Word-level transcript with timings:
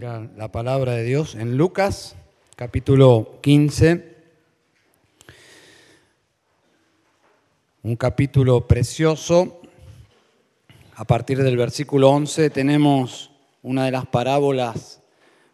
la 0.00 0.52
palabra 0.52 0.92
de 0.92 1.02
Dios 1.02 1.34
en 1.34 1.56
Lucas, 1.56 2.14
capítulo 2.54 3.40
15. 3.42 4.16
Un 7.82 7.96
capítulo 7.96 8.68
precioso. 8.68 9.60
A 10.94 11.04
partir 11.04 11.42
del 11.42 11.56
versículo 11.56 12.10
11 12.10 12.50
tenemos 12.50 13.32
una 13.62 13.86
de 13.86 13.90
las 13.90 14.06
parábolas 14.06 15.02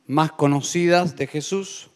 más 0.06 0.32
conocidas 0.32 1.16
de 1.16 1.26
Jesús. 1.26 1.88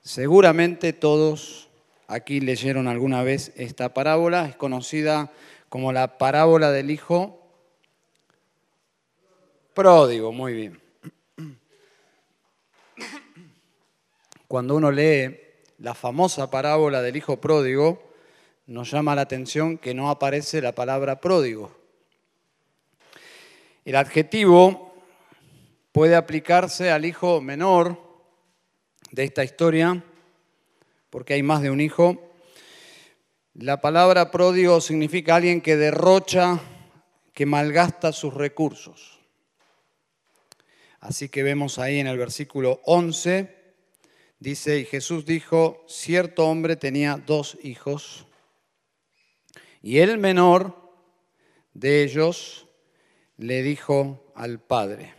Seguramente 0.00 0.94
todos 0.94 1.68
aquí 2.08 2.40
leyeron 2.40 2.88
alguna 2.88 3.22
vez 3.22 3.52
esta 3.56 3.92
parábola. 3.92 4.46
Es 4.46 4.56
conocida 4.56 5.30
como 5.68 5.92
la 5.92 6.16
parábola 6.16 6.70
del 6.70 6.90
Hijo 6.90 7.39
pródigo, 9.74 10.32
muy 10.32 10.52
bien. 10.52 10.80
Cuando 14.48 14.74
uno 14.74 14.90
lee 14.90 15.38
la 15.78 15.94
famosa 15.94 16.50
parábola 16.50 17.02
del 17.02 17.16
hijo 17.16 17.40
pródigo, 17.40 18.10
nos 18.66 18.90
llama 18.90 19.14
la 19.14 19.22
atención 19.22 19.78
que 19.78 19.94
no 19.94 20.10
aparece 20.10 20.60
la 20.60 20.74
palabra 20.74 21.20
pródigo. 21.20 21.70
El 23.84 23.96
adjetivo 23.96 24.94
puede 25.92 26.16
aplicarse 26.16 26.90
al 26.90 27.04
hijo 27.04 27.40
menor 27.40 27.98
de 29.12 29.24
esta 29.24 29.44
historia, 29.44 30.02
porque 31.10 31.34
hay 31.34 31.42
más 31.42 31.62
de 31.62 31.70
un 31.70 31.80
hijo. 31.80 32.32
La 33.54 33.80
palabra 33.80 34.30
pródigo 34.30 34.80
significa 34.80 35.36
alguien 35.36 35.60
que 35.60 35.76
derrocha, 35.76 36.60
que 37.32 37.46
malgasta 37.46 38.12
sus 38.12 38.34
recursos. 38.34 39.19
Así 41.00 41.30
que 41.30 41.42
vemos 41.42 41.78
ahí 41.78 41.98
en 41.98 42.06
el 42.06 42.18
versículo 42.18 42.80
11, 42.84 43.56
dice, 44.38 44.78
y 44.78 44.84
Jesús 44.84 45.24
dijo, 45.24 45.82
cierto 45.88 46.46
hombre 46.46 46.76
tenía 46.76 47.16
dos 47.16 47.56
hijos, 47.62 48.26
y 49.82 49.98
el 49.98 50.18
menor 50.18 50.76
de 51.72 52.02
ellos 52.02 52.66
le 53.38 53.62
dijo 53.62 54.30
al 54.34 54.60
padre. 54.60 55.14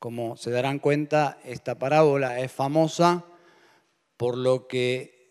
Como 0.00 0.36
se 0.36 0.50
darán 0.50 0.80
cuenta, 0.80 1.38
esta 1.44 1.78
parábola 1.78 2.40
es 2.40 2.50
famosa 2.50 3.24
por 4.16 4.36
lo 4.36 4.66
que 4.66 5.30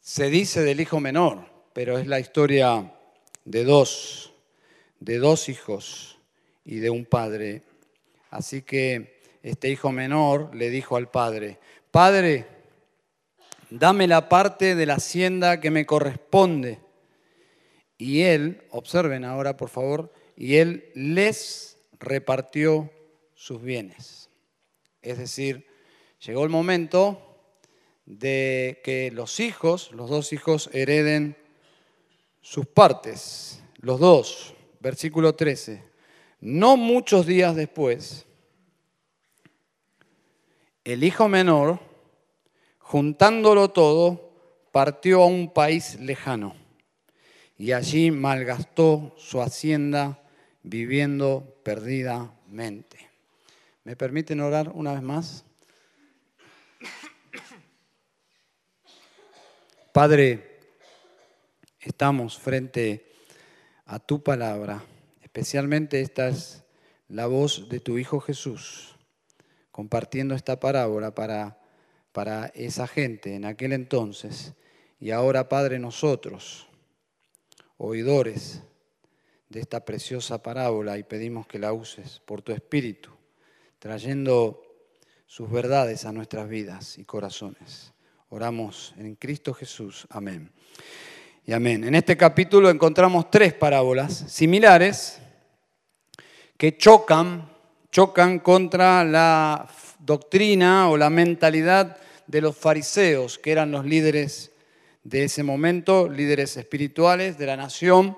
se 0.00 0.28
dice 0.28 0.62
del 0.62 0.80
hijo 0.80 1.00
menor, 1.00 1.46
pero 1.72 1.98
es 1.98 2.06
la 2.06 2.20
historia 2.20 2.94
de 3.46 3.64
dos, 3.64 4.34
de 5.00 5.16
dos 5.18 5.48
hijos 5.48 6.18
y 6.64 6.80
de 6.80 6.90
un 6.90 7.06
padre 7.06 7.62
Así 8.30 8.62
que 8.62 9.20
este 9.42 9.70
hijo 9.70 9.92
menor 9.92 10.54
le 10.54 10.70
dijo 10.70 10.96
al 10.96 11.10
padre, 11.10 11.58
Padre, 11.90 12.46
dame 13.70 14.06
la 14.06 14.28
parte 14.28 14.74
de 14.74 14.86
la 14.86 14.94
hacienda 14.94 15.60
que 15.60 15.70
me 15.70 15.86
corresponde. 15.86 16.80
Y 17.96 18.22
él, 18.22 18.62
observen 18.70 19.24
ahora 19.24 19.56
por 19.56 19.70
favor, 19.70 20.12
y 20.36 20.56
él 20.56 20.90
les 20.94 21.78
repartió 21.98 22.90
sus 23.34 23.62
bienes. 23.62 24.30
Es 25.02 25.18
decir, 25.18 25.66
llegó 26.20 26.44
el 26.44 26.50
momento 26.50 27.40
de 28.06 28.80
que 28.84 29.10
los 29.10 29.40
hijos, 29.40 29.90
los 29.92 30.08
dos 30.08 30.32
hijos, 30.32 30.70
hereden 30.72 31.36
sus 32.40 32.66
partes, 32.66 33.62
los 33.78 33.98
dos, 33.98 34.54
versículo 34.80 35.34
13. 35.34 35.82
No 36.40 36.76
muchos 36.76 37.26
días 37.26 37.56
después, 37.56 38.27
el 40.92 41.04
hijo 41.04 41.28
menor, 41.28 41.80
juntándolo 42.78 43.70
todo, 43.70 44.32
partió 44.72 45.22
a 45.22 45.26
un 45.26 45.52
país 45.52 45.98
lejano 46.00 46.54
y 47.56 47.72
allí 47.72 48.10
malgastó 48.10 49.14
su 49.16 49.40
hacienda 49.40 50.22
viviendo 50.62 51.60
perdidamente. 51.62 52.98
¿Me 53.84 53.96
permiten 53.96 54.40
orar 54.40 54.70
una 54.74 54.92
vez 54.92 55.02
más? 55.02 55.44
Padre, 59.92 60.60
estamos 61.80 62.38
frente 62.38 63.12
a 63.86 63.98
tu 63.98 64.22
palabra 64.22 64.82
Especialmente 65.38 66.00
esta 66.00 66.30
es 66.30 66.64
la 67.06 67.26
voz 67.26 67.68
de 67.68 67.78
tu 67.78 67.96
Hijo 67.96 68.18
Jesús, 68.18 68.96
compartiendo 69.78 70.34
esta 70.34 70.58
parábola 70.58 71.14
para, 71.14 71.56
para 72.10 72.46
esa 72.46 72.88
gente 72.88 73.36
en 73.36 73.44
aquel 73.44 73.72
entonces. 73.72 74.54
Y 74.98 75.12
ahora, 75.12 75.48
Padre, 75.48 75.78
nosotros, 75.78 76.66
oidores 77.76 78.60
de 79.48 79.60
esta 79.60 79.84
preciosa 79.84 80.42
parábola, 80.42 80.98
y 80.98 81.04
pedimos 81.04 81.46
que 81.46 81.60
la 81.60 81.72
uses 81.72 82.20
por 82.24 82.42
tu 82.42 82.50
Espíritu, 82.50 83.10
trayendo 83.78 84.64
sus 85.26 85.48
verdades 85.48 86.04
a 86.06 86.12
nuestras 86.12 86.48
vidas 86.48 86.98
y 86.98 87.04
corazones. 87.04 87.92
Oramos 88.30 88.94
en 88.98 89.14
Cristo 89.14 89.54
Jesús. 89.54 90.08
Amén. 90.10 90.50
Y 91.46 91.52
amén. 91.52 91.84
En 91.84 91.94
este 91.94 92.16
capítulo 92.16 92.68
encontramos 92.68 93.30
tres 93.30 93.54
parábolas 93.54 94.12
similares 94.12 95.20
que 96.56 96.76
chocan, 96.76 97.48
chocan 97.90 98.38
contra 98.38 99.04
la 99.04 99.68
doctrina 99.98 100.88
o 100.88 100.96
la 100.96 101.10
mentalidad 101.10 101.96
de 102.26 102.40
los 102.40 102.56
fariseos, 102.56 103.38
que 103.38 103.52
eran 103.52 103.70
los 103.70 103.84
líderes 103.84 104.52
de 105.02 105.24
ese 105.24 105.42
momento, 105.42 106.08
líderes 106.08 106.56
espirituales 106.56 107.38
de 107.38 107.46
la 107.46 107.56
nación. 107.56 108.16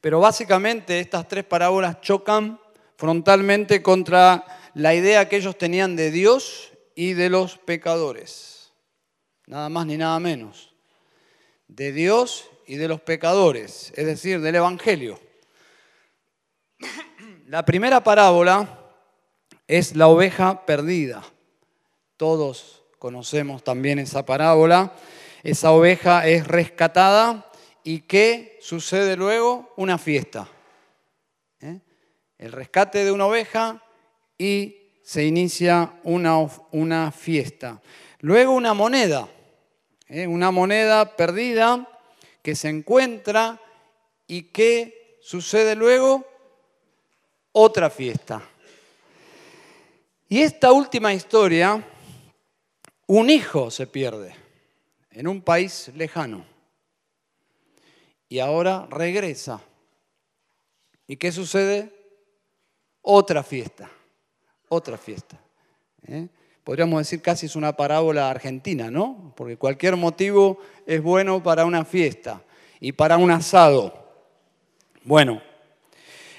Pero 0.00 0.20
básicamente 0.20 1.00
estas 1.00 1.28
tres 1.28 1.44
parábolas 1.44 2.00
chocan 2.00 2.60
frontalmente 2.96 3.82
contra 3.82 4.44
la 4.74 4.94
idea 4.94 5.28
que 5.28 5.36
ellos 5.36 5.56
tenían 5.56 5.96
de 5.96 6.10
Dios 6.10 6.72
y 6.94 7.14
de 7.14 7.30
los 7.30 7.58
pecadores. 7.58 8.72
Nada 9.46 9.68
más 9.68 9.86
ni 9.86 9.96
nada 9.96 10.18
menos. 10.20 10.74
De 11.68 11.92
Dios 11.92 12.48
y 12.66 12.76
de 12.76 12.88
los 12.88 13.00
pecadores, 13.00 13.92
es 13.96 14.06
decir, 14.06 14.40
del 14.40 14.56
Evangelio. 14.56 15.18
La 17.52 17.66
primera 17.66 18.02
parábola 18.02 18.78
es 19.68 19.94
la 19.94 20.08
oveja 20.08 20.64
perdida. 20.64 21.22
Todos 22.16 22.82
conocemos 22.98 23.62
también 23.62 23.98
esa 23.98 24.24
parábola. 24.24 24.94
Esa 25.42 25.72
oveja 25.72 26.26
es 26.26 26.48
rescatada 26.48 27.52
y 27.84 28.00
¿qué 28.00 28.58
sucede 28.62 29.16
luego? 29.16 29.70
Una 29.76 29.98
fiesta. 29.98 30.48
¿Eh? 31.60 31.78
El 32.38 32.52
rescate 32.52 33.04
de 33.04 33.12
una 33.12 33.26
oveja 33.26 33.84
y 34.38 34.94
se 35.04 35.26
inicia 35.26 35.92
una, 36.04 36.38
una 36.70 37.12
fiesta. 37.12 37.82
Luego 38.20 38.52
una 38.52 38.72
moneda, 38.72 39.28
¿eh? 40.08 40.26
una 40.26 40.50
moneda 40.50 41.18
perdida 41.18 41.86
que 42.40 42.54
se 42.54 42.70
encuentra 42.70 43.60
y 44.26 44.44
¿qué 44.44 45.18
sucede 45.20 45.76
luego? 45.76 46.31
Otra 47.52 47.90
fiesta. 47.90 48.42
Y 50.28 50.40
esta 50.40 50.72
última 50.72 51.12
historia, 51.12 51.82
un 53.06 53.30
hijo 53.30 53.70
se 53.70 53.86
pierde 53.86 54.34
en 55.10 55.28
un 55.28 55.42
país 55.42 55.90
lejano 55.94 56.44
y 58.28 58.38
ahora 58.38 58.86
regresa. 58.90 59.60
¿Y 61.06 61.16
qué 61.16 61.30
sucede? 61.30 61.92
Otra 63.02 63.42
fiesta, 63.42 63.90
otra 64.68 64.96
fiesta. 64.96 65.38
¿eh? 66.06 66.28
Podríamos 66.64 67.00
decir 67.00 67.20
casi 67.20 67.46
es 67.46 67.56
una 67.56 67.76
parábola 67.76 68.30
argentina, 68.30 68.90
¿no? 68.90 69.34
Porque 69.36 69.58
cualquier 69.58 69.96
motivo 69.96 70.58
es 70.86 71.02
bueno 71.02 71.42
para 71.42 71.66
una 71.66 71.84
fiesta 71.84 72.42
y 72.80 72.92
para 72.92 73.18
un 73.18 73.30
asado. 73.30 73.92
Bueno, 75.04 75.42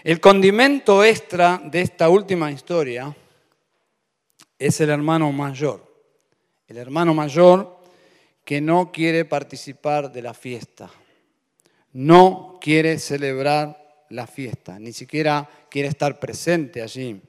el 0.03 0.19
condimento 0.19 1.01
extra 1.01 1.61
de 1.63 1.79
esta 1.79 2.09
última 2.09 2.51
historia 2.51 3.15
es 4.59 4.81
el 4.81 4.89
hermano 4.89 5.31
mayor. 5.31 5.81
El 6.67 6.75
hermano 6.75 7.13
mayor 7.13 7.79
que 8.43 8.59
no 8.59 8.91
quiere 8.91 9.23
participar 9.23 10.11
de 10.11 10.21
la 10.21 10.33
fiesta, 10.33 10.91
no 11.93 12.59
quiere 12.59 12.99
celebrar 12.99 14.05
la 14.09 14.27
fiesta, 14.27 14.77
ni 14.77 14.91
siquiera 14.91 15.49
quiere 15.69 15.87
estar 15.87 16.19
presente 16.19 16.81
allí. 16.81 17.21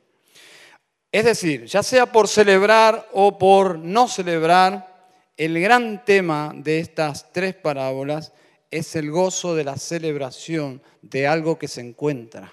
Es 1.12 1.24
decir, 1.24 1.66
ya 1.66 1.84
sea 1.84 2.06
por 2.06 2.26
celebrar 2.26 3.08
o 3.12 3.38
por 3.38 3.78
no 3.78 4.08
celebrar, 4.08 5.12
el 5.36 5.60
gran 5.60 6.04
tema 6.04 6.52
de 6.56 6.80
estas 6.80 7.32
tres 7.32 7.54
parábolas 7.54 8.32
es 8.68 8.96
el 8.96 9.12
gozo 9.12 9.54
de 9.54 9.62
la 9.62 9.76
celebración 9.76 10.82
de 11.02 11.28
algo 11.28 11.56
que 11.56 11.68
se 11.68 11.80
encuentra 11.80 12.52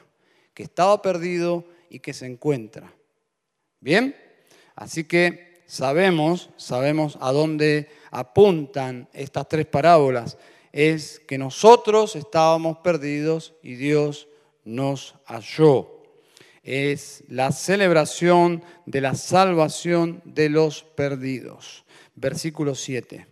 que 0.53 0.63
estaba 0.63 1.01
perdido 1.01 1.65
y 1.89 1.99
que 1.99 2.13
se 2.13 2.25
encuentra. 2.25 2.93
¿Bien? 3.79 4.15
Así 4.75 5.03
que 5.03 5.63
sabemos, 5.65 6.49
sabemos 6.57 7.17
a 7.21 7.31
dónde 7.31 7.89
apuntan 8.11 9.07
estas 9.13 9.47
tres 9.47 9.65
parábolas. 9.65 10.37
Es 10.71 11.19
que 11.19 11.37
nosotros 11.37 12.15
estábamos 12.15 12.77
perdidos 12.77 13.53
y 13.61 13.75
Dios 13.75 14.27
nos 14.63 15.15
halló. 15.25 16.03
Es 16.63 17.23
la 17.27 17.51
celebración 17.51 18.63
de 18.85 19.01
la 19.01 19.15
salvación 19.15 20.21
de 20.25 20.49
los 20.49 20.83
perdidos. 20.83 21.85
Versículo 22.15 22.75
7. 22.75 23.27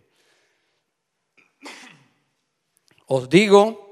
Os 3.06 3.28
digo 3.28 3.89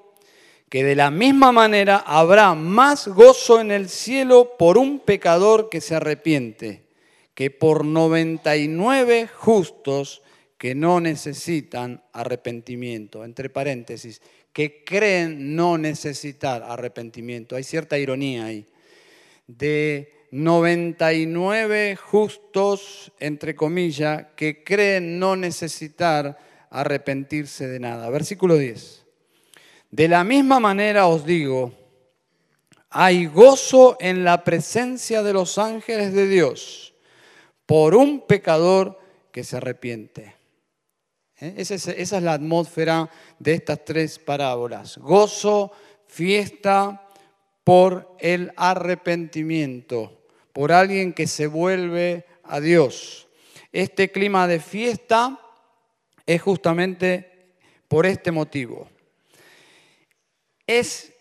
que 0.68 0.84
de 0.84 0.94
la 0.94 1.10
misma 1.10 1.52
manera 1.52 1.96
habrá 2.06 2.54
más 2.54 3.08
gozo 3.08 3.60
en 3.60 3.70
el 3.70 3.88
cielo 3.88 4.56
por 4.58 4.78
un 4.78 5.00
pecador 5.00 5.68
que 5.68 5.80
se 5.80 5.94
arrepiente 5.94 6.88
que 7.38 7.52
por 7.52 7.84
99 7.84 9.28
justos 9.28 10.22
que 10.58 10.74
no 10.74 10.98
necesitan 10.98 12.02
arrepentimiento. 12.12 13.24
Entre 13.24 13.48
paréntesis, 13.48 14.20
que 14.52 14.82
creen 14.82 15.54
no 15.54 15.78
necesitar 15.78 16.64
arrepentimiento. 16.64 17.54
Hay 17.54 17.62
cierta 17.62 17.96
ironía 17.96 18.46
ahí. 18.46 18.66
De 19.46 20.26
99 20.32 21.94
justos, 21.94 23.12
entre 23.20 23.54
comillas, 23.54 24.26
que 24.34 24.64
creen 24.64 25.20
no 25.20 25.36
necesitar 25.36 26.36
arrepentirse 26.70 27.68
de 27.68 27.78
nada. 27.78 28.10
Versículo 28.10 28.56
10. 28.56 29.06
De 29.90 30.06
la 30.06 30.23
misma 30.23 30.61
manera 30.61 31.06
os 31.06 31.25
digo, 31.25 31.73
hay 32.90 33.26
gozo 33.26 33.96
en 34.00 34.23
la 34.23 34.44
presencia 34.44 35.23
de 35.23 35.32
los 35.32 35.56
ángeles 35.56 36.12
de 36.12 36.29
Dios 36.29 36.94
por 37.64 37.94
un 37.94 38.26
pecador 38.26 38.99
que 39.32 39.44
se 39.44 39.56
arrepiente. 39.56 40.37
¿Eh? 41.40 41.55
Esa 41.56 41.75
es, 41.75 41.88
esa 41.88 42.17
es 42.19 42.23
la 42.23 42.35
atmósfera 42.35 43.08
de 43.38 43.55
estas 43.55 43.85
tres 43.85 44.19
parábolas. 44.19 44.99
Gozo, 44.99 45.73
fiesta 46.06 47.08
por 47.64 48.14
el 48.19 48.52
arrepentimiento, 48.56 50.26
por 50.52 50.70
alguien 50.73 51.14
que 51.14 51.26
se 51.26 51.46
vuelve 51.46 52.26
a 52.44 52.61
Dios. 52.61 53.29
Este 53.73 54.11
clima 54.11 54.46
de 54.46 54.61
fiesta 54.61 55.38
es 56.26 56.43
justamente 56.43 57.55
por 57.88 58.05
este 58.05 58.32
motivo 58.32 58.88
es 60.68 61.12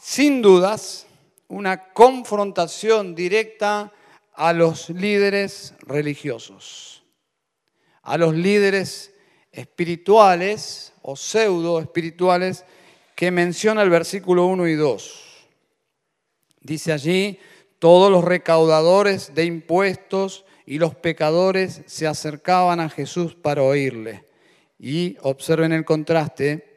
sin 0.00 0.42
dudas 0.42 1.06
una 1.46 1.92
confrontación 1.92 3.14
directa 3.14 3.92
a 4.32 4.52
los 4.52 4.88
líderes 4.88 5.74
religiosos, 5.82 7.04
a 8.02 8.16
los 8.16 8.34
líderes 8.34 9.12
espirituales 9.52 10.94
o 11.02 11.16
pseudo 11.16 11.80
espirituales 11.80 12.64
que 13.14 13.30
menciona 13.30 13.82
el 13.82 13.90
versículo 13.90 14.46
1 14.46 14.68
y 14.68 14.74
2. 14.74 15.24
Dice 16.62 16.92
allí, 16.92 17.38
todos 17.78 18.10
los 18.10 18.24
recaudadores 18.24 19.34
de 19.34 19.44
impuestos 19.44 20.46
y 20.64 20.78
los 20.78 20.94
pecadores 20.94 21.82
se 21.86 22.06
acercaban 22.06 22.80
a 22.80 22.88
Jesús 22.88 23.34
para 23.34 23.62
oírle. 23.62 24.24
Y 24.78 25.18
observen 25.20 25.72
el 25.72 25.84
contraste, 25.84 26.69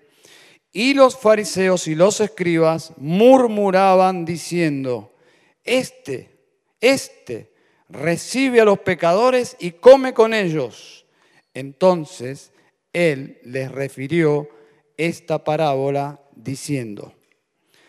y 0.74 0.96
los 0.96 1.16
fariseos 1.16 1.88
y 1.88 1.94
los 1.94 2.20
escribas 2.20 2.94
murmuraban 2.98 4.26
diciendo, 4.26 5.14
este, 5.64 6.32
este 6.82 7.54
recibe 7.90 8.60
a 8.60 8.66
los 8.66 8.80
pecadores 8.80 9.56
y 9.60 9.72
come 9.72 10.16
con 10.16 10.34
ellos. 10.34 11.06
Entonces 11.54 12.52
él 12.92 13.40
les 13.44 13.72
refirió 13.72 14.50
esta 14.98 15.44
parábola 15.44 16.20
diciendo, 16.36 17.14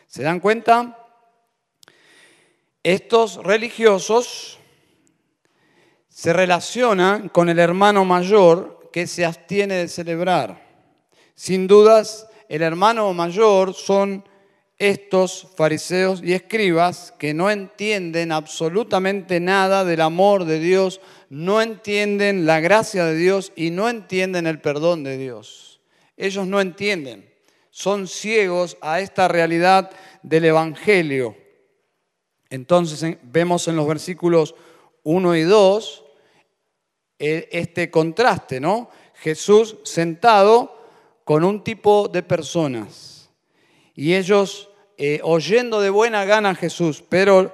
¿se 0.06 0.22
dan 0.22 0.40
cuenta? 0.40 0.98
Estos 2.82 3.36
religiosos 3.42 4.58
se 6.10 6.34
relacionan 6.34 7.30
con 7.30 7.48
el 7.48 7.58
hermano 7.58 8.04
mayor 8.04 8.90
que 8.92 9.06
se 9.06 9.24
abstiene 9.24 9.76
de 9.76 9.88
celebrar. 9.88 10.62
Sin 11.34 11.66
dudas, 11.66 12.28
el 12.48 12.62
hermano 12.62 13.12
mayor 13.14 13.74
son 13.74 14.24
estos 14.78 15.48
fariseos 15.56 16.20
y 16.22 16.32
escribas 16.32 17.14
que 17.18 17.32
no 17.32 17.50
entienden 17.50 18.32
absolutamente 18.32 19.40
nada 19.40 19.84
del 19.84 20.00
amor 20.00 20.44
de 20.44 20.58
Dios, 20.58 21.00
no 21.30 21.62
entienden 21.62 22.46
la 22.46 22.60
gracia 22.60 23.04
de 23.04 23.14
Dios 23.14 23.52
y 23.54 23.70
no 23.70 23.88
entienden 23.88 24.46
el 24.46 24.60
perdón 24.60 25.04
de 25.04 25.16
Dios. 25.16 25.80
Ellos 26.16 26.46
no 26.46 26.60
entienden, 26.60 27.32
son 27.70 28.08
ciegos 28.08 28.76
a 28.80 29.00
esta 29.00 29.28
realidad 29.28 29.90
del 30.22 30.44
Evangelio. 30.46 31.36
Entonces 32.50 33.16
vemos 33.22 33.68
en 33.68 33.76
los 33.76 33.86
versículos 33.86 34.54
1 35.02 35.36
y 35.36 35.42
2 35.42 36.04
eh, 37.18 37.48
este 37.52 37.90
contraste, 37.90 38.60
¿no? 38.60 38.90
Jesús 39.14 39.76
sentado 39.84 40.83
con 41.24 41.42
un 41.42 41.64
tipo 41.64 42.08
de 42.08 42.22
personas. 42.22 43.30
Y 43.94 44.14
ellos 44.14 44.70
eh, 44.96 45.20
oyendo 45.22 45.80
de 45.80 45.90
buena 45.90 46.24
gana 46.24 46.50
a 46.50 46.54
Jesús, 46.54 47.02
pero 47.08 47.52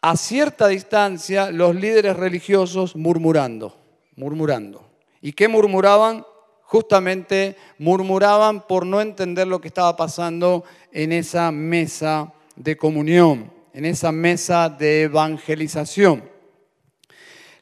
a 0.00 0.16
cierta 0.16 0.68
distancia 0.68 1.50
los 1.50 1.74
líderes 1.74 2.16
religiosos 2.16 2.96
murmurando, 2.96 3.76
murmurando. 4.14 4.88
¿Y 5.20 5.32
qué 5.32 5.48
murmuraban? 5.48 6.24
Justamente 6.62 7.56
murmuraban 7.78 8.66
por 8.66 8.86
no 8.86 9.00
entender 9.00 9.46
lo 9.46 9.60
que 9.60 9.68
estaba 9.68 9.96
pasando 9.96 10.64
en 10.92 11.12
esa 11.12 11.50
mesa 11.52 12.32
de 12.56 12.76
comunión, 12.76 13.52
en 13.72 13.84
esa 13.84 14.10
mesa 14.12 14.68
de 14.68 15.02
evangelización. 15.02 16.28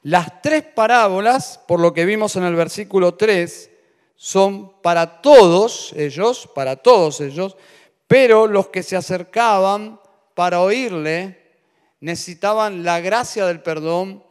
Las 0.03 0.43
tres 0.43 0.63
parábolas, 0.63 1.61
por 1.67 1.81
lo 1.81 1.95
que 1.95 2.05
vimos 2.05 2.37
en 2.37 2.45
el 2.45 2.55
versículo 2.55 3.15
3, 3.15 3.71
son 4.25 4.73
para 4.81 5.21
todos 5.21 5.93
ellos, 5.95 6.49
para 6.55 6.77
todos 6.77 7.21
ellos, 7.21 7.59
pero 8.07 8.47
los 8.47 8.69
que 8.69 8.83
se 8.83 8.97
acercaban 8.97 10.01
para 10.35 10.63
oírle 10.63 11.59
necesitaban 12.01 12.85
la 12.85 13.01
gracia 13.01 13.45
del 13.45 13.61
perdón 13.61 14.25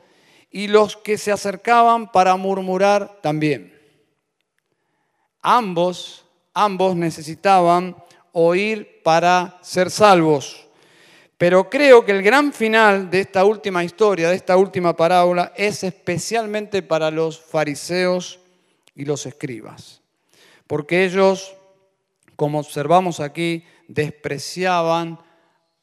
y 0.49 0.65
los 0.65 0.97
que 0.97 1.19
se 1.19 1.31
acercaban 1.31 2.11
para 2.11 2.35
murmurar 2.37 3.19
también. 3.21 3.79
Ambos, 5.43 6.25
ambos 6.55 6.95
necesitaban 6.95 7.95
oír 8.31 9.03
para 9.03 9.59
ser 9.61 9.91
salvos. 9.91 10.67
Pero 11.37 11.69
creo 11.69 12.03
que 12.03 12.13
el 12.13 12.23
gran 12.23 12.51
final 12.51 13.11
de 13.11 13.19
esta 13.19 13.45
última 13.45 13.83
historia, 13.83 14.29
de 14.29 14.37
esta 14.37 14.57
última 14.57 14.95
parábola, 14.95 15.53
es 15.55 15.83
especialmente 15.83 16.81
para 16.81 17.11
los 17.11 17.39
fariseos 17.39 18.39
y 18.95 19.05
los 19.05 19.25
escribas. 19.25 20.01
Porque 20.67 21.05
ellos, 21.05 21.55
como 22.35 22.59
observamos 22.59 23.19
aquí, 23.19 23.65
despreciaban 23.87 25.19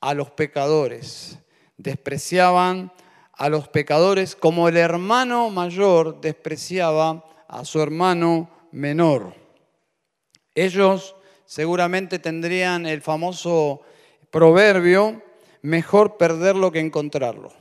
a 0.00 0.14
los 0.14 0.30
pecadores, 0.30 1.38
despreciaban 1.76 2.92
a 3.32 3.48
los 3.48 3.68
pecadores 3.68 4.36
como 4.36 4.68
el 4.68 4.76
hermano 4.76 5.50
mayor 5.50 6.20
despreciaba 6.20 7.24
a 7.48 7.64
su 7.64 7.80
hermano 7.80 8.50
menor. 8.72 9.34
Ellos 10.54 11.16
seguramente 11.46 12.18
tendrían 12.18 12.86
el 12.86 13.02
famoso 13.02 13.82
proverbio, 14.30 15.22
mejor 15.62 16.16
perderlo 16.16 16.70
que 16.70 16.80
encontrarlo. 16.80 17.52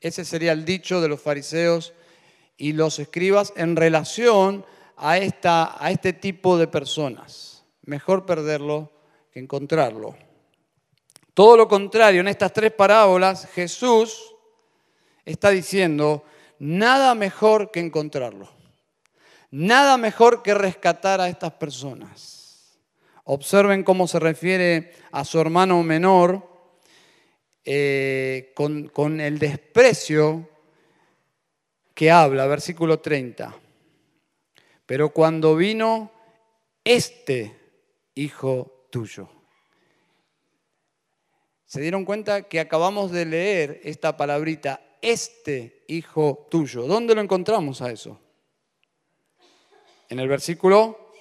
Ese 0.00 0.24
sería 0.24 0.52
el 0.52 0.64
dicho 0.64 1.00
de 1.00 1.08
los 1.08 1.20
fariseos 1.20 1.92
y 2.56 2.72
los 2.72 2.98
escribas 2.98 3.52
en 3.56 3.76
relación 3.76 4.64
a, 4.96 5.18
esta, 5.18 5.84
a 5.84 5.90
este 5.90 6.12
tipo 6.12 6.56
de 6.58 6.68
personas. 6.68 7.64
Mejor 7.82 8.24
perderlo 8.24 8.92
que 9.32 9.40
encontrarlo. 9.40 10.14
Todo 11.34 11.56
lo 11.56 11.66
contrario, 11.66 12.20
en 12.20 12.28
estas 12.28 12.52
tres 12.52 12.72
parábolas 12.72 13.48
Jesús 13.54 14.34
está 15.24 15.50
diciendo, 15.50 16.24
nada 16.58 17.14
mejor 17.14 17.70
que 17.70 17.80
encontrarlo. 17.80 18.50
Nada 19.50 19.96
mejor 19.98 20.42
que 20.42 20.54
rescatar 20.54 21.20
a 21.20 21.28
estas 21.28 21.52
personas. 21.52 22.78
Observen 23.24 23.84
cómo 23.84 24.06
se 24.08 24.18
refiere 24.18 24.94
a 25.10 25.24
su 25.24 25.40
hermano 25.40 25.82
menor 25.82 26.48
eh, 27.64 28.52
con, 28.54 28.88
con 28.88 29.20
el 29.20 29.38
desprecio 29.38 30.48
que 32.02 32.10
habla, 32.10 32.48
versículo 32.48 32.98
30. 32.98 33.56
Pero 34.86 35.10
cuando 35.10 35.54
vino 35.54 36.10
este 36.82 37.56
hijo 38.16 38.88
tuyo. 38.90 39.28
Se 41.64 41.80
dieron 41.80 42.04
cuenta 42.04 42.42
que 42.48 42.58
acabamos 42.58 43.12
de 43.12 43.24
leer 43.24 43.80
esta 43.84 44.16
palabrita, 44.16 44.82
este 45.00 45.84
hijo 45.86 46.48
tuyo. 46.50 46.88
¿Dónde 46.88 47.14
lo 47.14 47.20
encontramos 47.20 47.80
a 47.82 47.92
eso? 47.92 48.18
En 50.08 50.18
el 50.18 50.26
versículo 50.26 51.12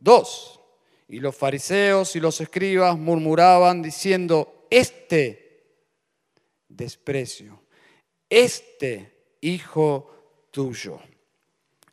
2. 0.00 0.60
Y 1.08 1.20
los 1.20 1.34
fariseos 1.34 2.14
y 2.16 2.20
los 2.20 2.38
escribas 2.42 2.98
murmuraban 2.98 3.80
diciendo, 3.80 4.66
este 4.68 5.78
desprecio, 6.68 7.62
este 8.28 9.14
hijo 9.40 10.17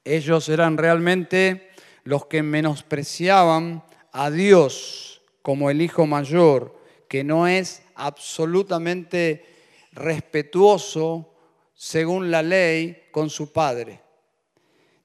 Ellos 0.03 0.49
eran 0.49 0.77
realmente 0.77 1.69
los 2.03 2.25
que 2.25 2.43
menospreciaban 2.43 3.83
a 4.11 4.31
Dios 4.31 5.21
como 5.41 5.69
el 5.69 5.81
hijo 5.81 6.07
mayor, 6.07 6.79
que 7.07 7.23
no 7.23 7.47
es 7.47 7.83
absolutamente 7.95 9.45
respetuoso 9.91 11.33
según 11.75 12.31
la 12.31 12.41
ley 12.41 13.03
con 13.11 13.29
su 13.29 13.51
padre. 13.51 14.01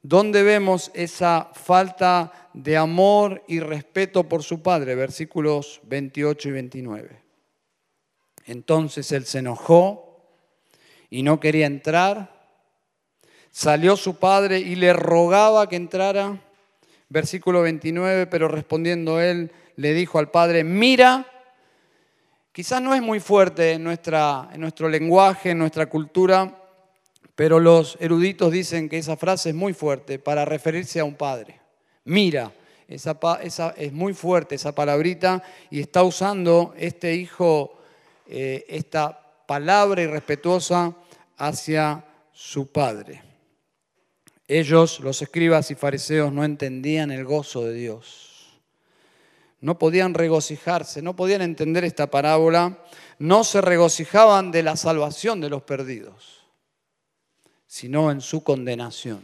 ¿Dónde 0.02 0.42
vemos 0.42 0.90
esa 0.94 1.50
falta 1.52 2.50
de 2.54 2.78
amor 2.78 3.44
y 3.46 3.60
respeto 3.60 4.26
por 4.26 4.42
su 4.42 4.62
padre? 4.62 4.94
Versículos 4.94 5.80
28 5.84 6.48
y 6.48 6.52
29. 6.52 7.22
Entonces 8.46 9.12
él 9.12 9.26
se 9.26 9.40
enojó 9.40 10.24
y 11.10 11.22
no 11.22 11.38
quería 11.38 11.66
entrar. 11.66 12.39
Salió 13.50 13.97
su 13.97 14.16
padre 14.16 14.59
y 14.59 14.76
le 14.76 14.92
rogaba 14.92 15.69
que 15.69 15.76
entrara. 15.76 16.40
Versículo 17.09 17.62
29, 17.62 18.26
pero 18.28 18.47
respondiendo 18.47 19.21
él, 19.21 19.50
le 19.76 19.95
dijo 19.95 20.19
al 20.19 20.30
padre, 20.30 20.62
mira, 20.62 21.26
quizás 22.52 22.80
no 22.80 22.95
es 22.95 23.02
muy 23.02 23.19
fuerte 23.19 23.73
en, 23.73 23.83
nuestro 23.83 24.88
lenguaje, 24.88 25.50
en 25.50 25.59
nuestra 25.59 25.87
cultura, 25.87 26.57
pero 27.35 27.59
los 27.59 27.97
eruditos 28.00 28.52
dicen 28.52 28.88
que 28.88 28.99
esa 28.99 29.16
frase 29.16 29.49
es 29.49 29.54
muy 29.54 29.73
fuerte 29.73 30.19
para 30.19 30.45
referirse 30.45 31.00
a 31.00 31.04
un 31.04 31.14
padre. 31.14 31.59
Mira, 32.04 32.52
esa, 32.87 33.19
esa 33.42 33.75
es 33.76 33.92
muy 33.92 34.14
fuerte 34.14 34.54
esa 34.54 34.75
palabrita 34.75 35.42
y 35.71 35.80
está 35.80 36.02
usando 36.04 36.75
este 36.76 37.14
hijo 37.14 37.80
eh, 38.28 38.64
esta 38.69 39.19
palabra 39.47 40.02
irrespetuosa 40.02 40.95
hacia 41.37 42.04
su 42.33 42.71
padre. 42.71 43.29
Ellos, 44.50 45.00
los 45.00 45.23
escribas 45.23 45.71
y 45.71 45.75
fariseos, 45.75 46.33
no 46.33 46.45
entendían 46.45 47.11
el 47.11 47.25
gozo 47.25 47.64
de 47.64 47.75
Dios. 47.75 48.61
No 49.61 49.78
podían 49.78 50.14
regocijarse, 50.14 51.02
no 51.02 51.14
podían 51.14 51.42
entender 51.42 51.85
esta 51.85 52.11
parábola, 52.11 52.78
no 53.19 53.45
se 53.45 53.61
regocijaban 53.61 54.50
de 54.50 54.62
la 54.62 54.76
salvación 54.76 55.40
de 55.40 55.50
los 55.50 55.62
perdidos 55.62 56.40
sino 57.71 58.11
en 58.11 58.21
su 58.21 58.42
condenación. 58.42 59.23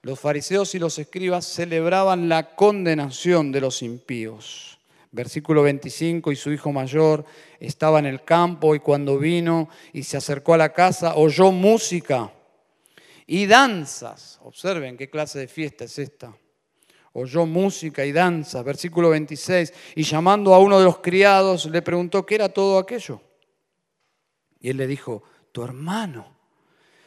Los 0.00 0.18
fariseos 0.18 0.74
y 0.74 0.78
los 0.78 0.98
escribas 0.98 1.44
celebraban 1.44 2.26
la 2.26 2.56
condenación 2.56 3.52
de 3.52 3.60
los 3.60 3.82
impíos. 3.82 4.78
Versículo 5.12 5.62
25, 5.62 6.32
y 6.32 6.36
su 6.36 6.50
hijo 6.52 6.72
mayor 6.72 7.26
estaba 7.60 7.98
en 7.98 8.06
el 8.06 8.24
campo 8.24 8.74
y 8.74 8.80
cuando 8.80 9.18
vino 9.18 9.68
y 9.92 10.04
se 10.04 10.16
acercó 10.16 10.54
a 10.54 10.58
la 10.58 10.72
casa, 10.72 11.16
oyó 11.16 11.52
música 11.52 12.32
y 13.26 13.46
danzas. 13.46 14.38
Observen 14.42 14.96
qué 14.96 15.10
clase 15.10 15.40
de 15.40 15.48
fiesta 15.48 15.84
es 15.84 15.98
esta. 15.98 16.36
Oyó 17.12 17.46
música 17.46 18.04
y 18.04 18.12
danzas. 18.12 18.64
Versículo 18.64 19.10
26, 19.10 19.72
y 19.96 20.02
llamando 20.02 20.54
a 20.54 20.58
uno 20.58 20.78
de 20.78 20.84
los 20.84 20.98
criados 20.98 21.66
le 21.66 21.82
preguntó 21.82 22.24
qué 22.24 22.36
era 22.36 22.48
todo 22.48 22.78
aquello. 22.78 23.20
Y 24.60 24.70
él 24.70 24.76
le 24.76 24.86
dijo, 24.86 25.22
tu 25.52 25.62
hermano 25.62 26.36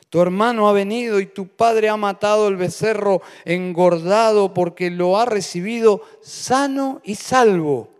tu 0.10 0.22
hermano 0.22 0.68
ha 0.68 0.74
venido 0.74 1.20
y 1.20 1.28
tu 1.28 1.48
padre 1.48 1.88
ha 1.88 1.96
matado 1.96 2.48
el 2.48 2.56
becerro 2.56 3.22
engordado 3.46 4.54
porque 4.56 4.90
lo 4.90 5.20
ha 5.20 5.26
recibido 5.26 6.02
sano 6.22 7.00
y 7.04 7.14
salvo. 7.14 7.92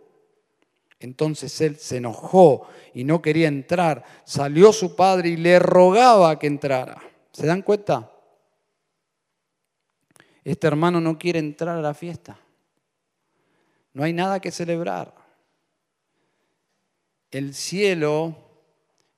Entonces 0.98 1.60
él 1.60 1.76
se 1.76 1.98
enojó 1.98 2.66
y 2.94 3.04
no 3.04 3.22
quería 3.22 3.46
entrar. 3.46 4.04
Salió 4.24 4.72
su 4.72 4.96
padre 4.96 5.30
y 5.30 5.36
le 5.36 5.60
rogaba 5.60 6.36
que 6.38 6.48
entrara. 6.48 7.00
¿Se 7.32 7.46
dan 7.46 7.62
cuenta? 7.62 8.10
Este 10.44 10.66
hermano 10.66 11.00
no 11.00 11.18
quiere 11.18 11.38
entrar 11.38 11.76
a 11.76 11.82
la 11.82 11.94
fiesta. 11.94 12.38
No 13.92 14.04
hay 14.04 14.12
nada 14.12 14.40
que 14.40 14.50
celebrar. 14.50 15.14
El 17.30 17.54
cielo 17.54 18.36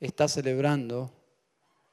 está 0.00 0.28
celebrando 0.28 1.10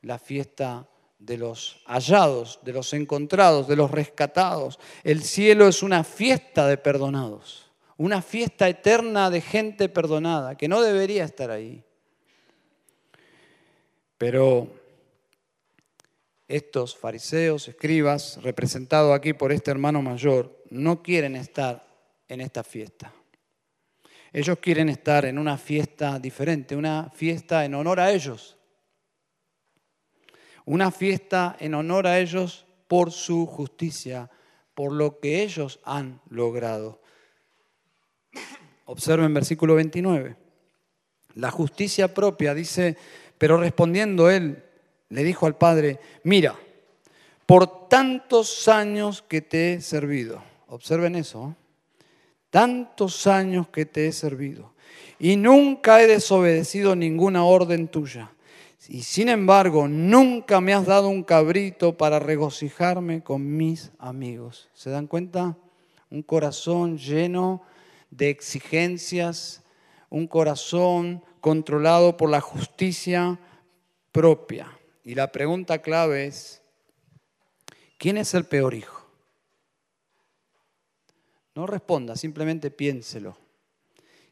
la 0.01 0.17
fiesta 0.17 0.88
de 1.19 1.38
los 1.38 1.81
hallados, 1.85 2.59
de 2.63 2.73
los 2.73 2.93
encontrados, 2.93 3.67
de 3.67 3.75
los 3.75 3.91
rescatados. 3.91 4.79
El 5.03 5.21
cielo 5.21 5.67
es 5.67 5.83
una 5.83 6.03
fiesta 6.03 6.67
de 6.67 6.77
perdonados, 6.77 7.71
una 7.97 8.21
fiesta 8.21 8.67
eterna 8.67 9.29
de 9.29 9.41
gente 9.41 9.89
perdonada, 9.89 10.55
que 10.55 10.67
no 10.67 10.81
debería 10.81 11.25
estar 11.25 11.51
ahí. 11.51 11.83
Pero 14.17 14.78
estos 16.49 16.97
fariseos, 16.97 17.67
escribas, 17.67 18.39
representados 18.41 19.15
aquí 19.15 19.33
por 19.33 19.51
este 19.51 19.69
hermano 19.69 20.01
mayor, 20.01 20.63
no 20.71 21.03
quieren 21.03 21.35
estar 21.35 21.87
en 22.27 22.41
esta 22.41 22.63
fiesta. 22.63 23.13
Ellos 24.33 24.57
quieren 24.59 24.89
estar 24.89 25.25
en 25.25 25.37
una 25.37 25.57
fiesta 25.57 26.19
diferente, 26.19 26.75
una 26.75 27.11
fiesta 27.13 27.65
en 27.65 27.75
honor 27.75 27.99
a 27.99 28.11
ellos, 28.11 28.57
una 30.65 30.89
fiesta 30.91 31.55
en 31.59 31.75
honor 31.75 32.07
a 32.07 32.19
ellos 32.19 32.65
por 32.87 33.11
su 33.11 33.45
justicia, 33.45 34.29
por 34.73 34.91
lo 34.91 35.19
que 35.19 35.43
ellos 35.43 35.79
han 35.83 36.19
logrado. 36.29 37.01
Observen 38.85 39.35
versículo 39.35 39.75
29. 39.75 40.35
La 41.35 41.51
justicia 41.51 42.11
propia 42.11 42.55
dice, 42.55 42.97
pero 43.37 43.57
respondiendo 43.57 44.31
él, 44.31 44.63
le 45.09 45.23
dijo 45.23 45.45
al 45.45 45.57
Padre, 45.57 45.99
mira, 46.23 46.55
por 47.45 47.87
tantos 47.89 48.67
años 48.67 49.21
que 49.21 49.41
te 49.41 49.73
he 49.73 49.81
servido, 49.81 50.41
observen 50.67 51.15
eso, 51.15 51.49
¿eh? 51.49 52.13
tantos 52.49 53.27
años 53.27 53.67
que 53.69 53.85
te 53.85 54.07
he 54.07 54.11
servido, 54.11 54.73
y 55.19 55.35
nunca 55.35 56.01
he 56.01 56.07
desobedecido 56.07 56.95
ninguna 56.95 57.43
orden 57.43 57.87
tuya 57.87 58.31
y 58.87 59.03
sin 59.03 59.29
embargo 59.29 59.87
nunca 59.87 60.61
me 60.61 60.73
has 60.73 60.85
dado 60.85 61.09
un 61.09 61.23
cabrito 61.23 61.97
para 61.97 62.17
regocijarme 62.17 63.21
con 63.21 63.57
mis 63.57 63.91
amigos. 63.99 64.69
¿Se 64.73 64.89
dan 64.89 65.07
cuenta? 65.07 65.57
Un 66.09 66.23
corazón 66.23 66.97
lleno 66.97 67.61
de 68.09 68.29
exigencias, 68.29 69.63
un 70.09 70.27
corazón 70.27 71.23
controlado 71.41 72.17
por 72.17 72.29
la 72.29 72.41
justicia 72.41 73.39
propia. 74.11 74.78
Y 75.03 75.15
la 75.15 75.31
pregunta 75.31 75.81
clave 75.81 76.25
es, 76.25 76.61
¿quién 77.97 78.17
es 78.17 78.33
el 78.33 78.45
peor 78.45 78.73
hijo? 78.73 79.07
No 81.55 81.67
responda, 81.67 82.15
simplemente 82.15 82.71
piénselo. 82.71 83.37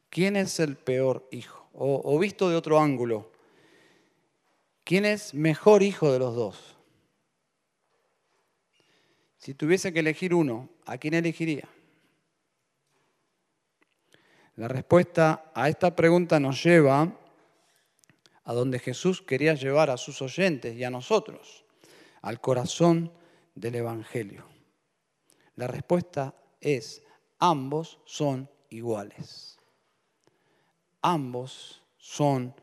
¿Quién 0.09 0.35
es 0.35 0.59
el 0.59 0.77
peor 0.77 1.27
hijo? 1.31 1.67
O, 1.73 2.17
visto 2.17 2.49
de 2.49 2.55
otro 2.55 2.79
ángulo, 2.79 3.31
¿Quién 4.87 5.03
es 5.03 5.33
mejor 5.33 5.83
hijo 5.83 6.13
de 6.13 6.19
los 6.19 6.33
dos? 6.33 6.77
Si 9.37 9.53
tuviese 9.53 9.91
que 9.91 9.99
elegir 9.99 10.33
uno, 10.33 10.69
¿a 10.85 10.97
quién 10.97 11.13
elegiría? 11.13 11.67
La 14.55 14.69
respuesta 14.69 15.51
a 15.53 15.67
esta 15.67 15.93
pregunta 15.93 16.39
nos 16.39 16.63
lleva 16.63 17.11
a 18.47 18.53
donde 18.53 18.79
Jesús 18.79 19.21
quería 19.21 19.55
llevar 19.55 19.89
a 19.89 19.97
sus 19.97 20.21
oyentes 20.21 20.73
y 20.77 20.85
a 20.85 20.89
nosotros, 20.89 21.65
al 22.21 22.39
corazón 22.39 23.11
del 23.53 23.75
Evangelio. 23.75 24.45
La 25.55 25.67
respuesta 25.67 26.33
es, 26.61 27.03
ambos 27.39 27.99
son 28.05 28.49
iguales. 28.69 29.59
Ambos 31.01 31.83
son 31.97 32.55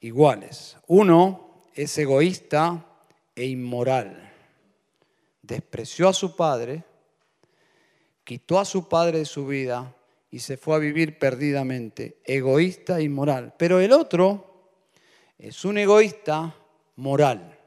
iguales. 0.00 0.78
Uno 0.86 1.64
es 1.74 1.98
egoísta 1.98 2.86
e 3.34 3.44
inmoral. 3.44 4.32
Despreció 5.42 6.08
a 6.08 6.14
su 6.14 6.34
padre, 6.34 6.84
quitó 8.24 8.58
a 8.58 8.64
su 8.64 8.88
padre 8.88 9.18
de 9.18 9.26
su 9.26 9.46
vida 9.46 9.94
y 10.30 10.38
se 10.38 10.56
fue 10.56 10.74
a 10.74 10.78
vivir 10.78 11.18
perdidamente, 11.18 12.22
egoísta 12.24 12.98
e 12.98 13.02
inmoral. 13.02 13.52
Pero 13.58 13.78
el 13.78 13.92
otro 13.92 14.45
es 15.38 15.64
un 15.64 15.78
egoísta 15.78 16.54
moral. 16.96 17.58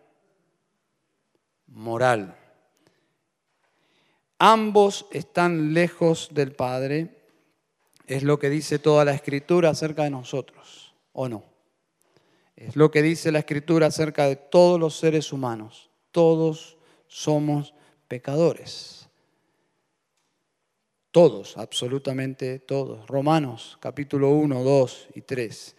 Moral. 1.67 2.35
Ambos 4.39 5.05
están 5.11 5.73
lejos 5.73 6.29
del 6.31 6.53
Padre, 6.53 7.15
es 8.07 8.23
lo 8.23 8.39
que 8.39 8.49
dice 8.49 8.79
toda 8.79 9.05
la 9.05 9.13
escritura 9.13 9.69
acerca 9.69 10.03
de 10.03 10.09
nosotros. 10.09 10.93
o 11.11 11.27
no. 11.27 11.43
Es 12.59 12.75
lo 12.75 12.91
que 12.91 13.01
dice 13.01 13.31
la 13.31 13.39
Escritura 13.39 13.87
acerca 13.87 14.27
de 14.27 14.35
todos 14.35 14.77
los 14.77 14.97
seres 14.97 15.31
humanos. 15.31 15.89
Todos 16.11 16.77
somos 17.07 17.73
pecadores. 18.09 19.07
Todos, 21.11 21.57
absolutamente 21.57 22.59
todos. 22.59 23.07
Romanos 23.07 23.77
capítulo 23.79 24.31
1, 24.31 24.61
2 24.61 25.07
y 25.15 25.21
3. 25.21 25.75